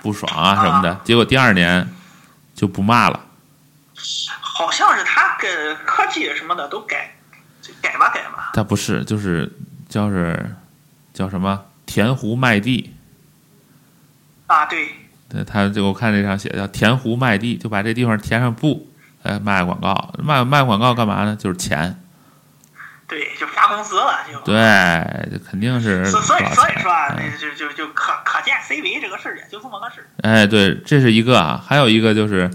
[0.02, 1.00] 不爽啊什么的。
[1.06, 1.90] 结果第二年
[2.54, 3.18] 就不骂了。
[4.42, 7.16] 好像是他跟科技什么的都改
[7.82, 8.52] 改吧改吧。
[8.54, 9.50] 他不是，就是
[9.88, 10.54] 叫是
[11.14, 12.94] 叫什么填湖卖地。
[14.48, 14.94] 啊，对，
[15.30, 18.91] 对，他就我看这上写叫填湖卖地，就把这地方填上布，
[19.24, 21.36] 哎，卖广告，卖卖广告干嘛呢？
[21.36, 21.98] 就是钱。
[23.08, 24.40] 对，就发工资了就。
[24.42, 24.56] 对，
[25.30, 30.08] 这肯定是所所以所以说啊，就就就可可见 C 维这个事儿也就这么个事儿。
[30.22, 32.50] 哎，对，这是一个啊，还有一个就是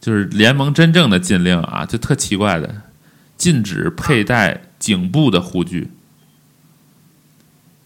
[0.00, 2.82] 就是联盟真正的禁令啊，就特奇怪的，
[3.36, 5.92] 禁止佩戴颈部的护具，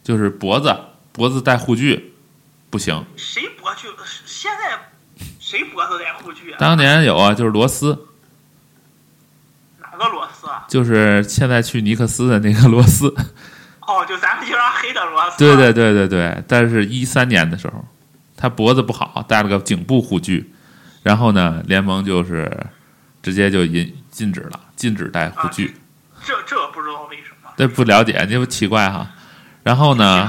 [0.03, 0.75] 就是脖子
[1.13, 2.15] 脖子戴护具
[2.71, 3.05] 不行。
[3.15, 3.89] 谁脖具？
[4.25, 4.79] 现在
[5.39, 6.57] 谁脖子戴护具啊？
[6.59, 7.99] 当年有啊，就是罗斯，哪
[9.97, 10.65] 个罗斯啊？
[10.69, 13.15] 就是现在去尼克斯的那个罗斯。
[13.81, 15.39] 哦，就咱们经常黑的罗斯。
[15.39, 17.85] 对对对对对，但是一三年的时候，
[18.37, 20.53] 他脖子不好，戴了个颈部护具，
[21.03, 22.67] 然后呢，联盟就是
[23.23, 25.77] 直接就禁禁止了，禁止戴护具。
[26.25, 27.51] 这这不知道为什么。
[27.57, 29.09] 这不了解，这不奇怪哈。
[29.63, 30.29] 然后呢，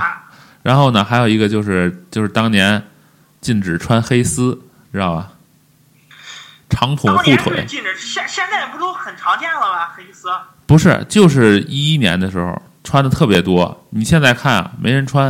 [0.61, 2.83] 然后呢，还有一个就是就是当年
[3.41, 5.31] 禁止穿黑丝，知道吧？
[6.69, 9.87] 长筒护腿禁止，现现在不都很常见了吗？
[9.95, 10.29] 黑丝
[10.65, 13.85] 不是，就是一一年的时候穿的特别多。
[13.91, 15.29] 你现在看啊，没人穿，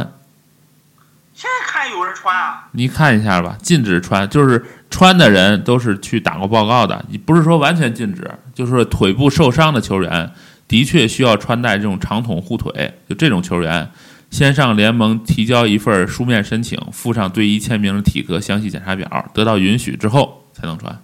[1.33, 2.67] 现在看有人穿啊。
[2.71, 10.31] 你看一下吧，禁止穿，就是穿的人都是去打过报告的，你不是说完全禁止，就是说腿部受伤的球员
[10.67, 13.89] 的确需要穿戴这种长筒护腿，就这种球员，
[14.31, 20.99] 先上联盟提交一份书面申请，附上队医签名的体格详细检查表，得到允许之后才能穿，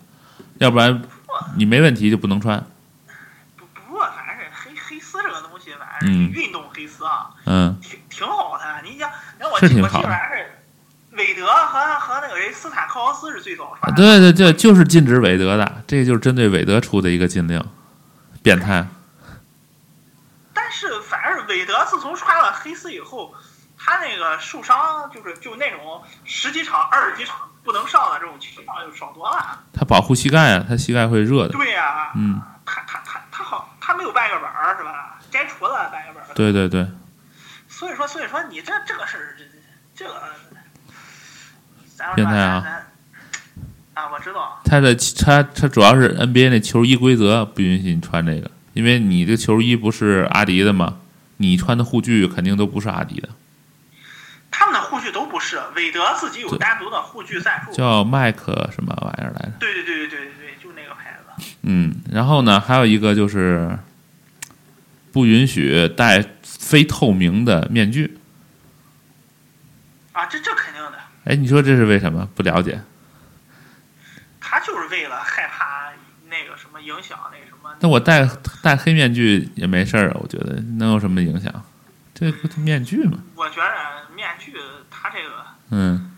[0.60, 1.02] 要不然
[1.58, 2.64] 你没问题就不能穿。
[3.58, 8.82] 不不过反正是黑黑丝这个东西，反正运动黑丝啊，嗯，挺挺好的。
[8.84, 10.20] 你讲，让我是记我记挺好的
[11.12, 13.96] 韦德和和那个谁斯坦克劳斯是最早穿的。
[13.96, 17.64] 对对对，就是禁止韦德的，这个就是针对韦德出的一个禁令，
[18.42, 18.88] 变态。
[20.54, 23.36] 但是反正韦德自从穿了黑丝以后，
[23.78, 29.60] 他那个受伤就是就那种十几场、二十几场不能上的这种情况就少多了。
[29.74, 31.50] 他保护膝盖啊，他膝盖会热的。
[31.50, 35.20] 对呀、嗯，他他他他好，他没有半月板儿是吧？
[35.32, 36.34] 该除了半个板儿。
[36.36, 36.88] 对对对，
[37.68, 40.22] 所以说，所以说你这这个事儿，这这个，
[41.96, 42.84] 咱变态啊
[43.94, 50.98] 啊，我知道，他的他他主要是 NBA 那球衣规则不允许你穿这个，因为你这球衣不是阿迪的嘛，
[51.38, 53.30] 你穿的护具肯定都不是阿迪的，
[54.56, 57.74] 他们的护具都不是，韦德自己有单独的护具赞助。
[57.74, 59.54] 叫麦克什么玩意儿来着？
[59.60, 61.44] 对对对对对对对，就那个牌子。
[61.64, 63.78] 嗯，然后呢，还有一个就是
[65.12, 68.18] 不允许戴非透明的面具。
[70.12, 72.30] 啊，这这肯定的，哎，你说这是为什么？
[72.36, 72.80] 不了解。
[74.40, 75.92] 他就是为了害怕
[76.30, 77.74] 那个什么影响那什么。
[77.80, 78.30] 那我戴
[78.62, 81.52] 戴黑面具也没事儿啊，我觉得能有什么影响？
[82.14, 84.56] 这个面具嘛，我觉得面具
[84.90, 86.16] 他这个，嗯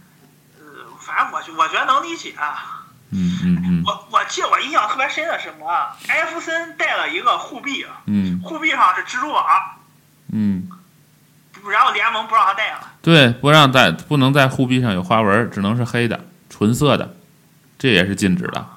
[0.59, 2.83] 呃，反正我觉我觉得能理解啊。
[3.09, 5.95] 嗯嗯嗯我我记得我印象特别深的是什么啊？
[6.07, 9.45] 艾弗森带了一个护臂，嗯护臂上是蜘蛛网，
[10.31, 10.69] 嗯，
[11.69, 12.91] 然后联盟不让他带了。
[13.01, 17.15] 对，不让戴，不能在护臂上有花纹，只能是黑的，纯色的，
[17.79, 18.67] 这也是禁止的。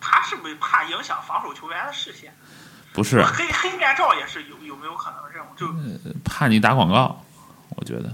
[0.00, 2.34] 他是不是怕影响防守球员的视线？
[2.92, 5.66] 不是黑黑面罩也是有有没有可能这种就
[6.24, 7.22] 怕你打广告，
[7.68, 8.12] 我我觉得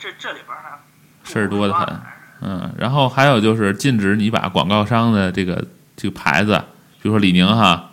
[0.00, 0.78] 这这里边儿呢
[1.22, 2.00] 事儿多得很。
[2.42, 5.62] 嗯，然后还有就是禁止你把广告商的这个
[5.94, 6.56] 这个牌子，
[7.02, 7.90] 比如说李宁哈，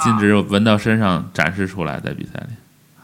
[0.00, 2.54] 禁止纹到身上展示出来在比赛里，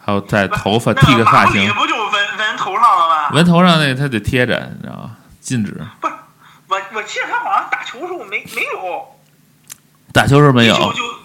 [0.04, 3.30] 还有在头发剃个发型那，不就纹纹头上了吗？
[3.32, 5.16] 纹头上那个他得贴着，你知道吗？
[5.40, 5.72] 禁止。
[6.02, 6.12] 不是，
[6.68, 9.18] 我我记得他好像打球时候没没有，
[10.12, 10.74] 打球时候没有，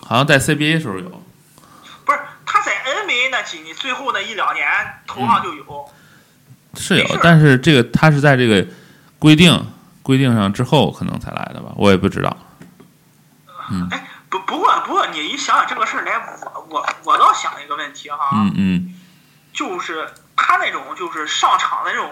[0.05, 1.09] 好像在 CBA 时候有。
[2.05, 4.65] 不是他在 NBA 那几年最后那一两年
[5.05, 5.89] 头上就有。
[6.75, 8.65] 是有，但是这个他是在这个
[9.19, 9.65] 规定
[10.01, 12.35] 规定上之后可能才来的吧，我也不知道。
[13.71, 13.87] 嗯。
[13.91, 18.93] 哎，不不过不过你一想想这个事儿来，我我我倒想一个问题哈，嗯嗯。
[19.53, 22.09] 就是他那种就是上场的那种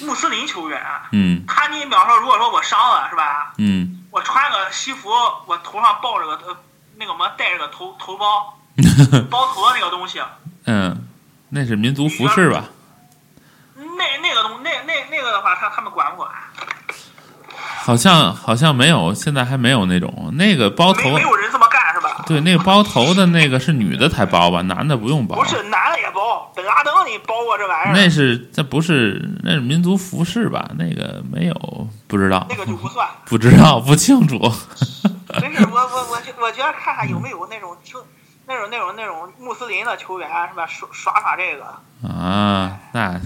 [0.00, 0.80] 穆斯林球员，
[1.12, 1.44] 嗯。
[1.46, 4.00] 他你比方说如果说我伤了是吧，嗯。
[4.10, 5.10] 我穿个西服，
[5.46, 6.56] 我头上抱着个呃
[6.96, 8.58] 那个什么戴着个头头包
[9.28, 10.20] 包头的那个东西，
[10.66, 11.06] 嗯，
[11.50, 12.64] 那是民族服饰吧？
[13.96, 16.30] 那那个东那那那个的话，他他们管不管？
[17.56, 21.20] 好像好像没有，现在还没有那种那个包头没没。
[21.20, 22.24] 有人这么干是吧？
[22.26, 25.44] 对，那个包头的那个是女的才包吧，男的不用包不。
[25.44, 27.92] 是男的也包，本拉登你包过这玩意儿？
[27.94, 30.68] 那是那不是那是民族服饰吧？
[30.78, 33.06] 那个没有，不知道那，个就不算。
[33.26, 34.38] 不知道，不清楚。
[35.40, 37.98] 真是，我我我觉我觉得看看有没有那种球，
[38.46, 40.66] 那种那种那种穆斯林的球员是吧？
[40.66, 43.20] 耍耍耍这个，啊，那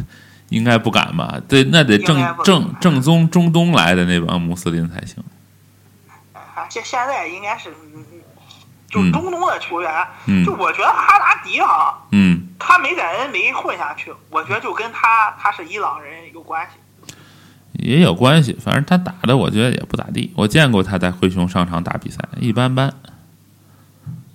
[0.48, 1.40] 应该不敢吧？
[1.48, 5.22] 对，那得正正正宗中东来的那帮穆斯林才行。
[6.32, 7.70] 啊，现现在应该是，
[8.90, 16.78] 就中东的球员，嗯就我觉得哈达迪哈，嗯，他没在 NBA 混下去，我觉得就跟他他是伊朗人有关系。
[17.74, 20.32] 也有关系，反正他打的我觉得也不咋地。
[20.34, 22.92] 我见过他在灰熊上场打比赛，一般般。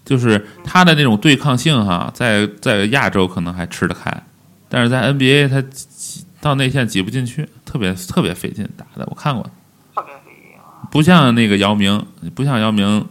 [0.05, 4.23] 就是他的那种对抗性哈，在在亚洲可能还吃得开，
[4.67, 5.85] 但是在 NBA 他挤
[6.43, 9.07] 到内线挤不进去，特别特别费劲打的。
[9.09, 9.41] 我看过，
[9.95, 10.83] 特别费劲啊！
[10.91, 13.07] 不像那个姚明，不像姚明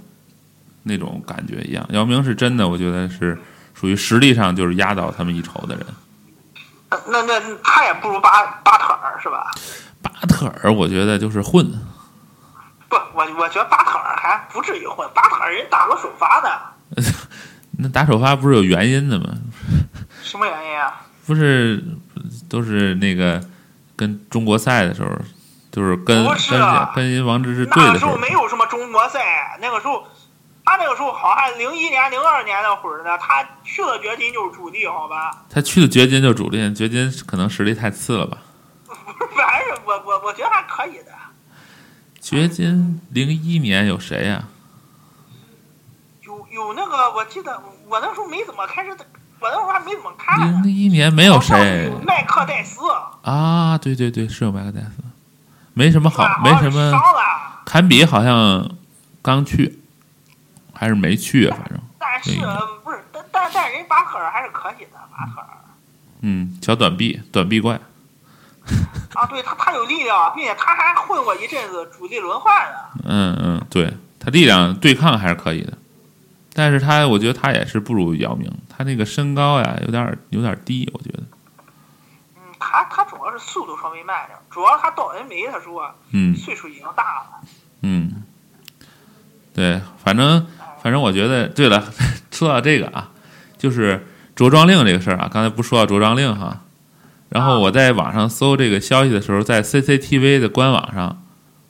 [0.82, 1.82] 那种感觉一样。
[1.88, 3.40] 姚明是真的，我觉得是
[3.72, 5.86] 属于实力上就是压倒他们一筹的人。
[6.90, 9.50] 那那那他也不如巴巴特尔是吧？
[10.02, 11.66] 巴特尔，我觉得就是混，
[12.90, 17.02] 不，我我觉得巴特尔还不至于混，巴特尔人打过首发的，
[17.78, 19.24] 那打首发不是有原因的吗？
[20.22, 21.00] 什么原因啊？
[21.32, 21.82] 不是
[22.46, 23.42] 都是那个
[23.96, 25.08] 跟中国赛的时候，
[25.70, 30.06] 就是跟跟啊跟人王治郅对的时候的时候，没有什么中国赛，那个时候
[30.62, 35.44] 他那个时候好像零一年、零二年那会儿呢，他去了掘金就是主力，好吧？
[35.48, 38.36] 他去了掘金就主力，掘金可能实力太次了吧？
[38.84, 41.12] 不是反正我我我觉得还可以的。
[42.20, 44.44] 掘金零一年有谁呀、
[46.20, 48.94] 有有那个，我记得我那时候没怎么开始，
[49.42, 50.61] 我那时候还没怎么看呢。
[50.64, 52.81] 零一年没有谁有麦克戴斯，
[53.22, 53.76] 啊？
[53.76, 55.02] 对对对，是有麦克戴斯，
[55.74, 56.92] 没什么好，吧没什么。
[57.64, 58.70] 坎比好像
[59.20, 59.81] 刚去，
[60.72, 61.57] 还是没去啊？
[61.59, 65.46] 反正，但是嗯不是，但但但人巴克尔还是可以的，巴克尔
[66.20, 67.74] 嗯，小短臂，短臂怪，
[69.14, 72.78] 啊，对他他有力量，并且他还混过一阵子主力轮换的。
[73.05, 75.72] 嗯嗯，对他力量对抗还是可以的，
[76.54, 81.22] 但是他我觉得他也是不如姚明，他那个身高呀有点儿有点儿低，我觉得，
[82.36, 87.48] 嗯，他他主要是速度稍微慢点，主要他到 NBA 的时候啊，嗯岁数已经大了。
[87.80, 88.22] 嗯，
[89.54, 90.46] 对，反正
[90.82, 91.90] 反正我觉得，对了，
[92.30, 93.10] 说到这个啊，
[93.56, 96.60] 就是着装令这个事儿啊，刚才不说到着装令哈，
[97.30, 101.22] 然后我在网上搜这个消息的时候，在 CCTV 的官网上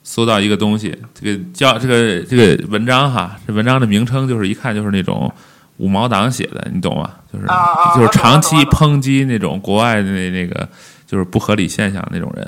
[0.03, 5.33] 搜到一个东西，这个叫这个这个文章哈，这文章的名称就是一看就是那种
[5.79, 7.11] 五毛党写的，你懂吗？
[7.33, 7.47] 就是
[7.95, 10.69] 就是长期抨击那种国外的那那个
[11.07, 12.45] 就是不合理现象那种人，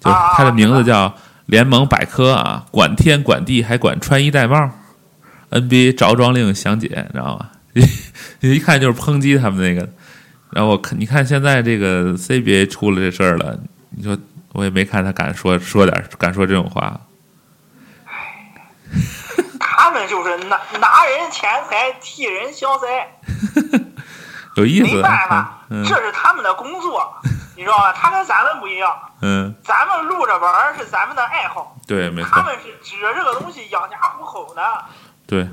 [0.00, 1.14] 就是他的名字叫
[1.46, 4.70] 联盟百科啊，管天管地还管穿衣戴帽
[5.50, 7.48] ，NBA 着装令详解，你知道吗？
[8.40, 9.88] 一看就是抨击他们那个。
[10.50, 13.58] 然后我看，你看现在这个 CBA 出了这事儿了，
[13.90, 14.14] 你说
[14.52, 17.00] 我也没看他敢说说点敢说这种话。
[19.58, 23.08] 他们就是拿拿人钱财替人消灾，
[24.56, 25.84] 有意思没办法，嗯。
[25.84, 27.12] 这是他们的工作，
[27.56, 27.92] 你知道吧？
[27.92, 34.62] 他跟咱们不一样，嗯，咱们录着玩儿是咱们的爱好，对，没错，他们是指着这个东西养家糊口的，
[35.26, 35.48] 对，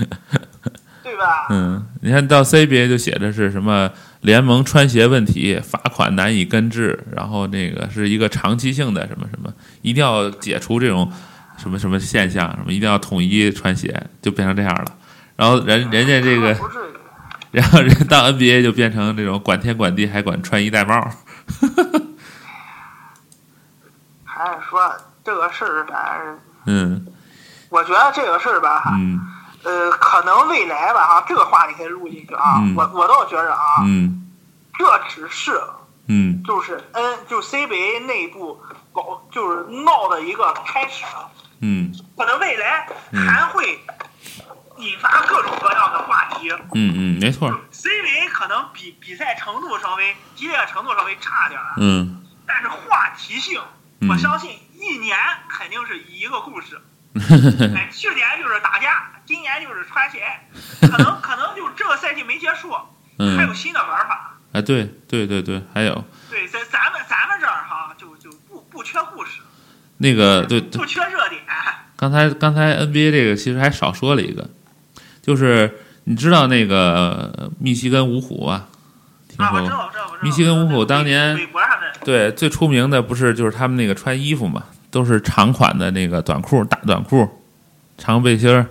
[1.02, 1.48] 对吧？
[1.50, 3.90] 嗯，你看到 CBA 就写的是什么
[4.22, 9.52] 联盟穿鞋问题，罚款难以根治，然后那个是一个长期性的什么什么，
[9.82, 11.12] 一定要解除这种
[11.58, 14.96] 什么什么现象，什么一定要统一穿鞋，就变成这样了。
[15.36, 16.56] 然后人人家这个
[17.50, 20.94] 然后人到 NBA 就变成这种管天管地还管穿衣戴帽。
[24.24, 24.80] 还是说
[25.24, 27.06] 这个事儿，反正嗯
[27.68, 29.20] 我觉得这个事儿吧，嗯
[29.64, 32.56] 呃，可能未来吧，哈，这个话你可以录进去啊。
[32.58, 34.28] 嗯我我倒觉着啊，嗯
[34.78, 35.60] 这只是
[36.08, 38.60] 嗯就是 N 就是 CBA 内部
[38.92, 41.04] 搞就是闹的一个开始，
[41.60, 43.80] 嗯可能未来还会
[44.78, 46.50] 引发各种各样的话题。
[46.74, 47.48] 嗯嗯，没错。
[47.72, 53.60] CBA 可能比比赛程度稍微激烈程度稍微差点儿，嗯但是话题性，
[54.00, 55.16] 嗯我相信一年
[55.48, 56.80] 肯定是一个故事。
[57.76, 60.20] 哎，去年就是打架，今年就是穿鞋，
[60.82, 62.70] 可能 可能就这个赛季没结束，
[63.16, 64.36] 还有嗯，新的玩法。
[64.52, 69.40] 哎，对对对对，还有对，在咱们咱们这儿哈，就就不不缺故事，
[69.96, 71.40] 那个对对不缺热点。
[71.96, 74.50] 刚才刚才 NBA 这个其实还少说了一个，
[75.22, 78.68] 就是你知道那个密西根五虎啊？
[79.28, 79.66] 听啊，我说过？
[79.66, 80.22] 知道，我知道，我知道。
[80.22, 81.34] 密西根五虎当年
[82.04, 87.42] 对，最出名的不是就是他们那个穿衣服嘛，都是长款的那个短裤、大短裤、
[87.96, 88.66] 长背心儿。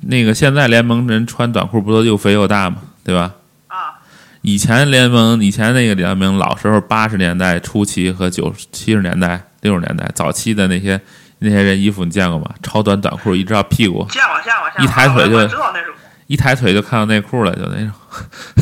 [0.00, 3.32] 那个现在联盟人穿短裤不都又肥又大吗，对吧？
[3.68, 3.94] 啊，
[4.40, 11.00] 以前联盟，以前那个联盟老时候，八十年代初期和九七十年代、六十年代早期的那些
[11.38, 12.52] 那些人衣服，你见过吗？
[12.62, 14.84] 超短短裤一直到屁股，见过见过见过。
[14.84, 15.94] 一抬腿就我我知道那种
[16.26, 17.90] 一抬腿就看到内裤了，就那种。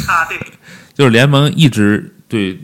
[0.08, 0.38] 啊，对，
[0.92, 2.58] 就是联盟一直对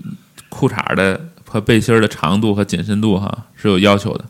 [0.48, 4.24] 裤衩的和背心儿的长度和紧身度哈是有要求的。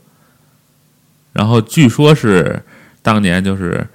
[1.33, 2.63] 然后据说是
[3.01, 3.87] 当年就是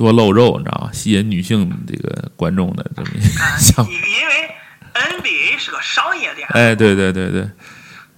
[0.00, 0.90] 多露肉，你知道吗？
[0.94, 3.90] 吸引女性这个观众的这么一个啊 项目。
[3.92, 4.54] 因因为
[4.94, 7.46] NBA 是个商业联盟，哎，对对对对，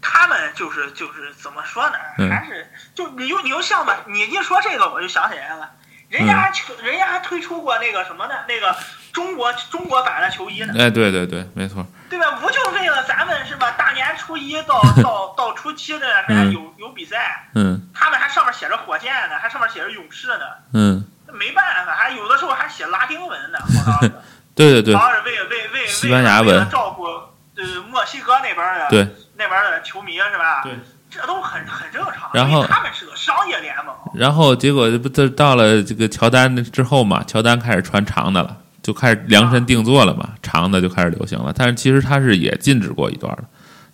[0.01, 1.97] 他们就是就是怎么说呢？
[2.19, 5.69] 嗯还是就你就你就像吧，你一说这个我就想起来了，
[6.09, 8.35] 人家还嗯、人家还推出过那个什么呢？
[8.47, 8.77] 那个
[9.13, 11.85] 中国中国版的球衣呢，哎，对对对，没错。
[12.09, 12.31] 对吧？
[12.41, 13.71] 不就为了咱们是吧？
[13.73, 20.45] 大年初一到 到到初七的还嗯有有比赛，嗯他们还上面写着火箭呢，还上面写着勇士呢。
[20.75, 23.59] 嗯，没办法，还有的时候还写拉丁文呢，
[24.55, 30.63] 对对对好像是为为为西班牙文照顾呃墨西哥那边的对那边的球迷是吧？
[30.63, 30.73] 对，
[31.11, 32.31] 这都很很正常。
[32.33, 41.53] 然后他们是个商业联盟，然后结果这不这到了这个乔丹之后嘛，乔丹开始穿长的了，就开始量身定做了嘛，长的就开始流行了。
[41.57, 43.45] 但是其实他是也禁止过一段的，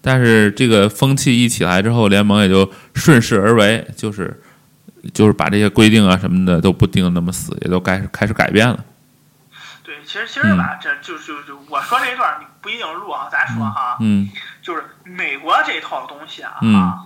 [0.00, 4.40] 但是这个风气一起来之后，联盟也就顺势而为，就是
[5.12, 8.84] 就是把这些规定啊什么的都不定那么死，也都开始开始改变了。
[9.82, 14.28] 对，其实其实吧，这就就就我说这一段你不一定录啊，咱说哈，嗯。
[14.62, 16.74] 就是美国这一套东西啊，嗯。
[16.74, 16.98] 啊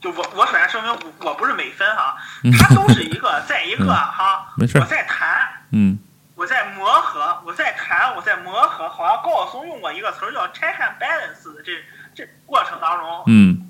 [0.00, 2.52] 就我我首先声明我我不是美分哈，嗯。
[2.52, 5.48] 它都是一个 在一个哈，没事我在谈。
[5.72, 5.98] 嗯。
[6.34, 11.72] 我在磨合，我在谈，我在磨合，好像高晓松用过一个词儿叫 check and balance 的这
[12.14, 13.68] 这过程当中，嗯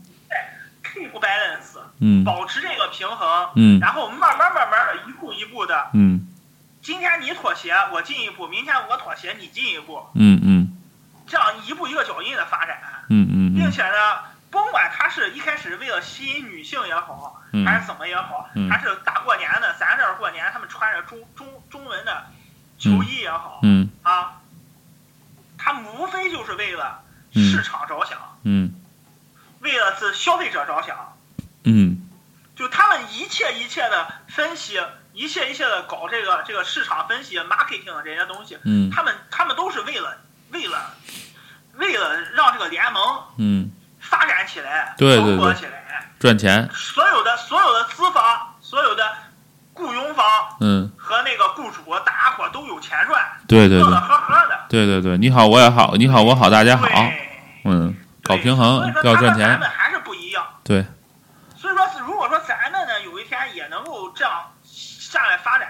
[1.07, 2.24] balance，嗯。
[2.24, 3.78] 保持这个平衡，嗯。
[3.80, 6.26] 然后慢慢慢慢的一步一步的，嗯。
[6.82, 10.76] 今天你妥协，我进一步，明天我妥协，你进一步，嗯嗯。
[11.26, 12.78] 这样一步一个脚印的发展，
[13.11, 14.20] 嗯嗯并且呢，
[14.51, 17.66] 甭管他是一开始为了吸引女性也好，嗯。
[17.66, 18.70] 还是怎么也好，嗯。
[18.70, 22.26] 还是大过年的，咱这儿过年，他们穿着中中中文的
[22.78, 23.90] 球衣也好，嗯。
[24.03, 24.40] 啊，
[25.59, 27.03] 他无非就是为了
[27.34, 27.42] 嗯。
[27.51, 28.72] 市场着想，嗯
[29.69, 31.16] 为了是消费者着想，
[31.64, 32.03] 嗯。
[32.57, 34.81] 就他们一切一切的分析，
[35.12, 38.91] 一切一切的搞这个这个市场分析、marketing 这些东西，嗯。
[38.91, 40.16] 他们他们都是为了
[40.51, 40.91] 为了
[41.75, 43.01] 为了让这个联盟
[43.37, 46.69] 嗯，发展起来，对对对起来，赚钱。
[46.73, 49.05] 所有的所有的资方、所有的
[49.75, 50.27] 雇佣方
[50.61, 56.89] 嗯，和那个雇主，大家伙都有钱赚，对对对乐乐呵呵的，对对对，你好我也好，你好我好大家好。
[57.64, 57.95] 嗯，
[58.29, 59.59] 搞对平衡要赚他和咱。
[59.59, 60.45] 们还是不一样。
[60.62, 60.85] 对，
[61.57, 65.68] 所以说，如果说咱们呢有一天也能够这样下来发展，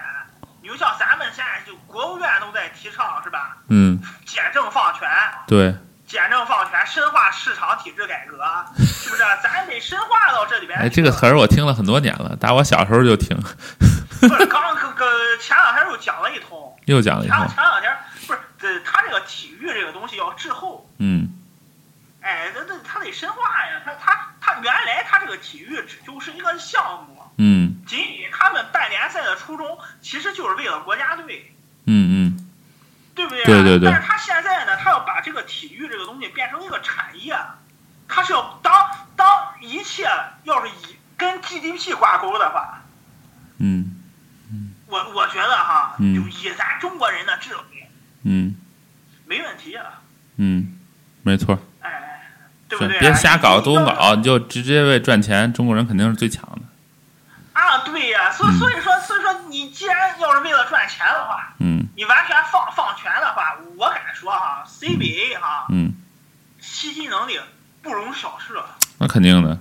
[0.61, 3.57] 你就像咱们现在就国务院都在提倡是吧？
[3.69, 5.07] 嗯简政放权，
[5.47, 5.73] 对，
[6.05, 8.43] 简政放权，深化市场体制改革，
[8.77, 9.23] 是不是？
[9.41, 10.77] 咱得深化到这里边。
[10.77, 13.37] 哎，这个词儿我听了很多年了，打我小时候就听，
[14.19, 17.37] 不是 刚刚个前两天又讲了一通，又讲了一通。
[17.47, 17.95] 前两天
[18.27, 20.85] 不是，这，他这个体育这个东西要滞后。
[20.99, 21.29] 嗯
[22.29, 27.81] 哎，这这他得深化呀，他他他原来他这个体育只就是一个项目，嗯。
[27.87, 31.51] 仅以他们办联赛的初衷，其实就是为了国家队，
[31.85, 32.49] 嗯嗯。
[33.15, 33.45] 对不对、啊？
[33.47, 33.91] 对对对。
[33.91, 37.35] 但是他现在呢，他要把这个体育这个东西变成一个产业，
[38.07, 38.73] 他是要当
[39.15, 39.27] 当
[39.59, 40.07] 一切
[40.43, 42.83] 要是以跟 GDP 挂钩的话，
[43.57, 43.95] 嗯。
[44.85, 46.13] 我我觉得哈，嗯。
[46.13, 47.89] 就以咱中国人的智慧，
[48.21, 48.55] 嗯。
[49.25, 50.01] 没问题啊，
[50.37, 50.79] 嗯，
[51.23, 51.59] 没错。
[52.69, 52.99] 哎，对不对啊？
[52.99, 56.61] 别瞎搞多搞，你就直接为赚钱，中国人肯定是最强的。
[57.53, 65.93] 啊，对呀、所所以说所以说，你既然要是为了赚钱的话，嗯你完全放放权的话，我敢说哈，CBA 哈，嗯，
[66.59, 67.39] 吸金能力
[67.81, 68.53] 不容小视，
[68.97, 69.57] 那肯定的。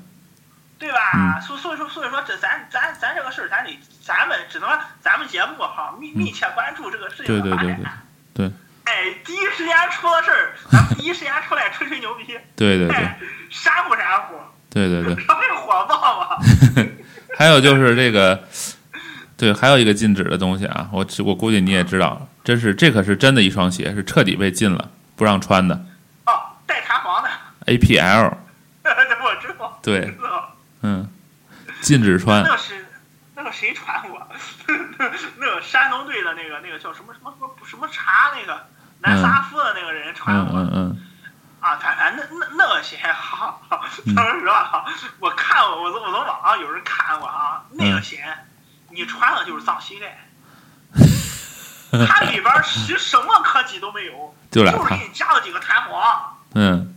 [0.78, 0.98] 对吧？
[1.14, 7.66] 嗯所所以说所以说这咱咱咱这个事儿，咱得咱们只能说咱们节目哈密密切关注这个事情对对对。
[7.74, 8.52] 对对
[8.88, 12.24] 哎，第一时间出了事儿，咱们第一时间出来吹吹牛逼，
[12.56, 13.18] 对对对哎，
[13.50, 14.34] 闪乎煽乎，
[14.70, 15.24] 对对对。
[15.26, 16.38] 稍微火爆嘛。
[17.36, 18.48] 还有就是这个，
[19.36, 25.74] 对，还有一个禁止的东西啊，我我估计你也知道，真是这可是真的一双鞋，是彻底被禁了，不让穿的
[26.24, 27.28] 哦，带弹簧的
[27.66, 28.32] ，APL，
[29.22, 29.78] 我知道。
[29.82, 30.16] 对
[30.82, 31.08] 嗯，
[31.82, 32.86] 禁止穿那，是
[33.36, 34.26] 那个谁传过？
[35.36, 38.66] 那个山东队的那个那个叫什么什么什么什么茶那个
[39.00, 41.06] 南萨夫的那个人传嗯过、嗯嗯，
[41.60, 44.84] 啊，反反正那那那个鞋哈，说实话哈，
[45.20, 48.24] 我看过，我从我从网上有人看过啊，那个鞋
[48.90, 50.18] 你穿了就是脏膝盖。
[52.06, 56.94] 它里边儿其实什么科技都没有，就就是给，你加了几个弹簧，嗯。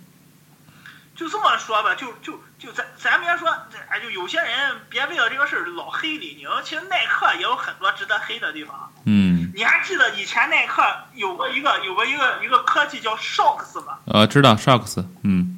[1.16, 3.49] 就这么说吧，就就就咱咱别说，
[3.89, 8.93] 哎，就有些人别为了这个事儿老黑李宁，其实耐克也有很多值得黑的地方。
[9.05, 10.84] 嗯，你还记得以前耐克
[11.16, 13.97] 有过一个有过一个一个科技叫 Shocks 吗？
[14.05, 15.57] 呃，知道 Shocks，嗯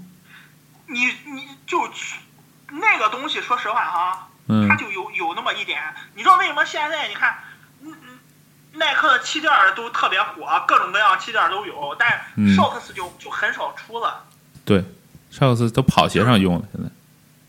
[0.87, 1.89] 你你就
[2.69, 5.81] 那个东西，说实话哈，嗯它就有有那么一点。
[6.15, 7.37] 你知道为什么现在你看，
[7.81, 8.19] 嗯嗯，
[8.79, 14.23] 耐克的气垫儿都特别火，各种各样气垫儿都有，但嗯是 Shocks 就就很少出了。
[14.63, 14.85] 对
[15.31, 16.82] ，Shocks 都跑鞋上用了，现在，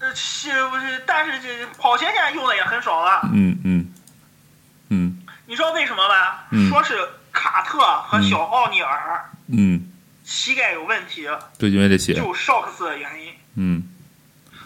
[0.04, 1.02] 呃，是不是？
[1.06, 3.20] 但是这跑鞋现在用的也很少了。
[3.32, 3.92] 嗯嗯
[4.90, 6.40] 嗯你知道为什么吗？
[6.50, 6.96] 嗯说是
[7.32, 9.90] 卡特和小奥尼尔嗯，
[10.24, 11.26] 膝盖有问题，
[11.58, 13.32] 就因为这鞋，就 Shocks 的原因。
[13.54, 13.82] 嗯，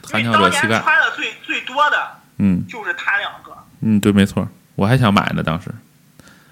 [0.04, 3.56] 因弹为当年穿的最最多的嗯就是他两个。
[3.80, 5.70] 嗯，对，没错，我还想买呢，当时，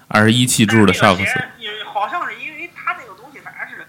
[0.07, 1.25] 二十一气柱的 Shocks，
[1.85, 3.85] 好像是因为他那个东西，反正是，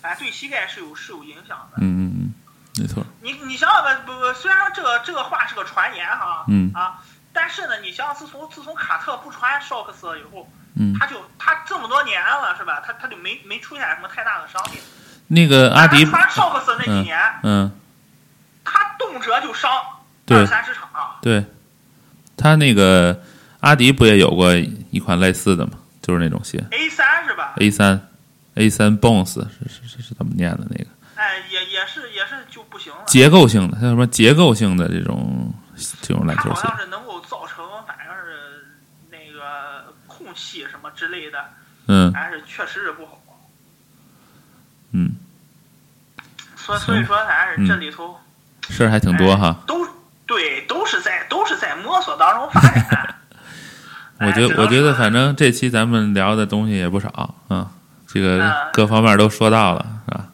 [0.00, 1.78] 反正对膝盖是有是有影响的。
[1.78, 2.34] 嗯嗯嗯，
[2.78, 6.98] 没错，你你想想吧，不不，虽然说这个这个话是个传言哈，嗯啊，
[7.32, 12.82] 但是呢，你想想自从自从卡特不穿 Shocks 以后，嗯，他就他这么多年了是吧？
[12.84, 14.80] 他他就没没出现什么太大的伤病。
[15.26, 17.70] 那个阿迪，他穿 Shocks 那几年，嗯，
[18.64, 19.70] 他动辄就伤
[20.24, 20.88] 对二三十场。
[21.20, 21.44] 对，
[22.36, 23.22] 他那个
[23.60, 25.72] 阿迪不也有过一款类似的吗？
[26.00, 28.08] 就是那种鞋 A 三是吧？A 三
[28.54, 32.46] ，A 三 Bones 是是是是怎么念的那个哎，也也是也是。
[33.06, 35.52] 结构性的，它有什么结构性的这种
[36.02, 36.78] 这种篮球鞋好像？
[36.78, 38.66] 是能够造成，反正是
[39.10, 41.38] 那个空气什么之类的，
[41.86, 43.20] 嗯反正是确实是不好。
[44.92, 45.12] 嗯，
[46.56, 48.16] 所行所以说，反正嗯是这里头
[48.70, 49.56] 事儿还挺多哈。
[49.66, 49.86] 都
[50.26, 53.14] 对，都是在都是在摸索当中发展。
[54.20, 57.68] 我觉哎只能我觉得反正这期咱们聊的东西也不少，嗯，
[58.06, 60.26] 这个嗯各方面都说到了，是吧？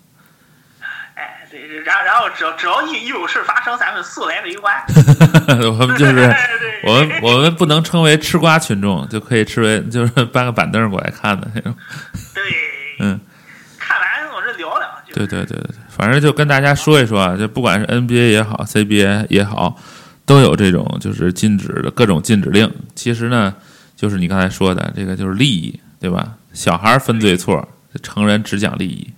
[1.85, 4.75] 然然后只要只要一一有事发生，咱们速来围观。
[5.79, 6.35] 我们就是
[6.87, 11.75] 我们我们不能称为吃瓜群众，就可以吃为就是搬个板凳过来看的那种。
[12.35, 12.43] 对，
[13.01, 13.21] 嗯，
[13.79, 15.13] 看完我这聊两句。
[15.13, 19.77] 对对对对，反正就跟大家说一说啊，就不管是 NBA 也好，CBA 也好，
[20.25, 22.71] 都有这种就是禁止的各种禁止令。
[22.95, 23.55] 其实呢，
[23.95, 26.29] 就是你刚才说的这个就是利益，对吧？
[26.53, 27.69] 小孩分对错，
[28.03, 29.13] 成人只讲利益，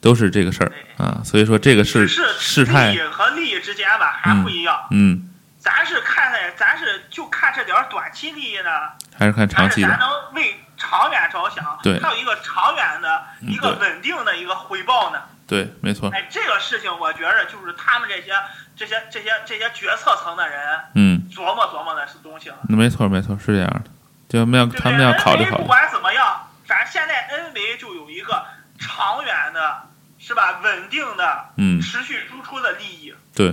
[0.00, 1.20] 都是这个事儿啊。
[1.24, 4.86] 所以说这个是事态利益，和利益之间吧还不一样。
[4.90, 5.28] 嗯，
[5.58, 8.70] 咱是看在，咱是就看这点儿短期利益呢，
[9.18, 10.00] 还是看长期但是咱。
[10.00, 15.20] 能为长远着想，对还有一个长远的嗯一个稳定的一个回报呢。
[15.46, 16.08] 对，没错。
[16.10, 18.32] 哎，这个事情我觉着就是他们这些
[18.76, 22.56] 这些这些这些决策层的人嗯，琢磨琢磨的是东西了。
[22.68, 23.90] 没错没错，是这样的。
[24.28, 25.66] 就们要对不对他们要考虑考虑不。
[25.66, 28.44] 管怎么样，反正现在 NBA 就有一个
[28.78, 29.88] 长远的，
[30.30, 30.60] 是吧？
[30.62, 33.12] 稳定的、嗯，持续输出的利益。
[33.34, 33.52] 对，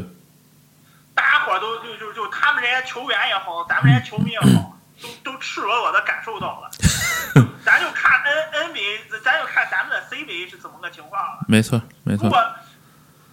[1.16, 6.70] 大家伙儿都就就就他们这些球员也好，咱们这些球迷也好，都都赤裸裸的感受到了。
[7.66, 11.46] 咱就看 N NBA，咱就看咱们的 CBA 是怎么个情况了。
[11.48, 12.26] 没错没错。
[12.26, 12.56] 如果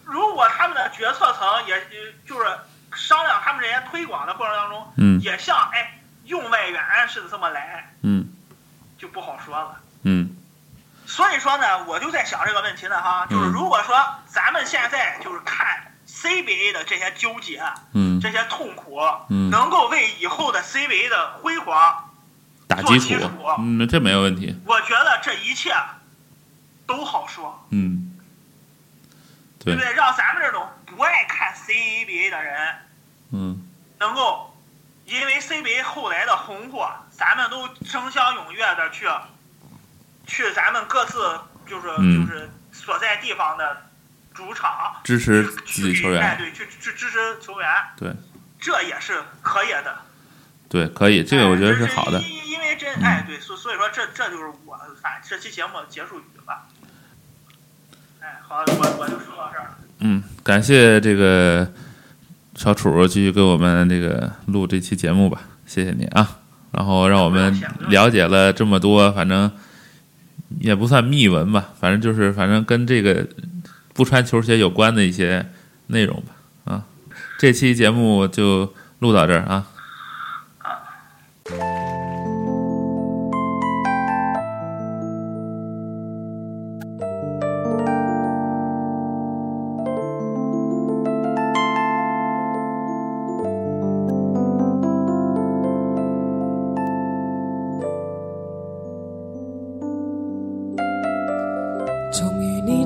[0.04, 2.46] 如果他们的决策层也呃就是
[2.94, 8.32] 商量他们这些推广的过程当中，嗯也像哎用外援似的这么来，嗯
[8.96, 9.82] 就不好说了。
[11.14, 13.96] 嗯所以说呢，我就在想这个问题呢哈，就是嗯如果说
[14.26, 17.62] 咱们现在就是看 CBA 的这些纠结、
[17.92, 19.48] 嗯，这些痛苦，嗯。
[19.48, 22.10] 能够为以后的 CBA 的辉煌，
[22.66, 23.14] 打基础
[23.60, 24.58] 嗯，这没有问题。
[24.66, 25.72] 我觉得这一切
[26.84, 28.18] 都好说，嗯，
[29.60, 29.76] 对。
[29.76, 29.92] 对不，对？
[29.94, 32.74] 让咱们这种不爱看 CBA 的人
[33.30, 33.68] 嗯。
[34.00, 34.52] 能够
[35.04, 39.06] 因为 CBA 后来的红火，咱们都争相踊跃的去
[40.26, 43.76] 去咱们各自就是、嗯就是所在地方的
[44.34, 48.12] 主场支持自己球员，哎对，去去支持球员，对
[48.58, 49.96] 这也是可以的。
[50.68, 52.22] 对，可以，这个我觉得是好的哎。
[52.22, 56.66] 因因为真嗯哎对，所所以说这这就是我反这期节目结束语吧。
[58.20, 59.78] 哎，好，我我就说到这儿了。
[60.00, 61.70] 嗯，感谢这个
[62.56, 66.38] 小楚继续给我们这个录这期节目吧，谢谢你啊。
[66.72, 69.48] 然后让我们了解了这么多，反正
[70.60, 73.26] 也不算秘闻吧，反正就是反正跟这个
[73.92, 75.44] 不穿球鞋有关的一些
[75.88, 76.72] 内容吧。
[76.72, 76.84] 啊，
[77.38, 79.66] 这期节目就录到这儿啊。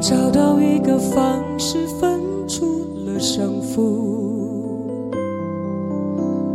[0.01, 2.65] 找到一个方式分出
[3.05, 4.79] 了胜负，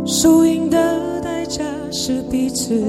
[0.06, 2.80] 输赢的代价是彼此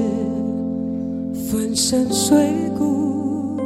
[1.50, 2.36] 粉身碎
[2.78, 3.56] 骨。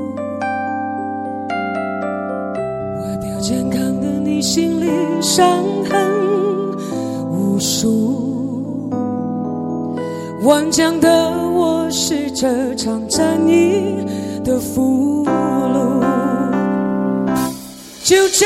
[3.01, 5.97] 外表健康的你心里伤痕
[7.30, 8.91] 无数，
[10.43, 14.05] 顽强的我是这场战役
[14.43, 15.99] 的俘虏，
[18.11, 18.44] 就这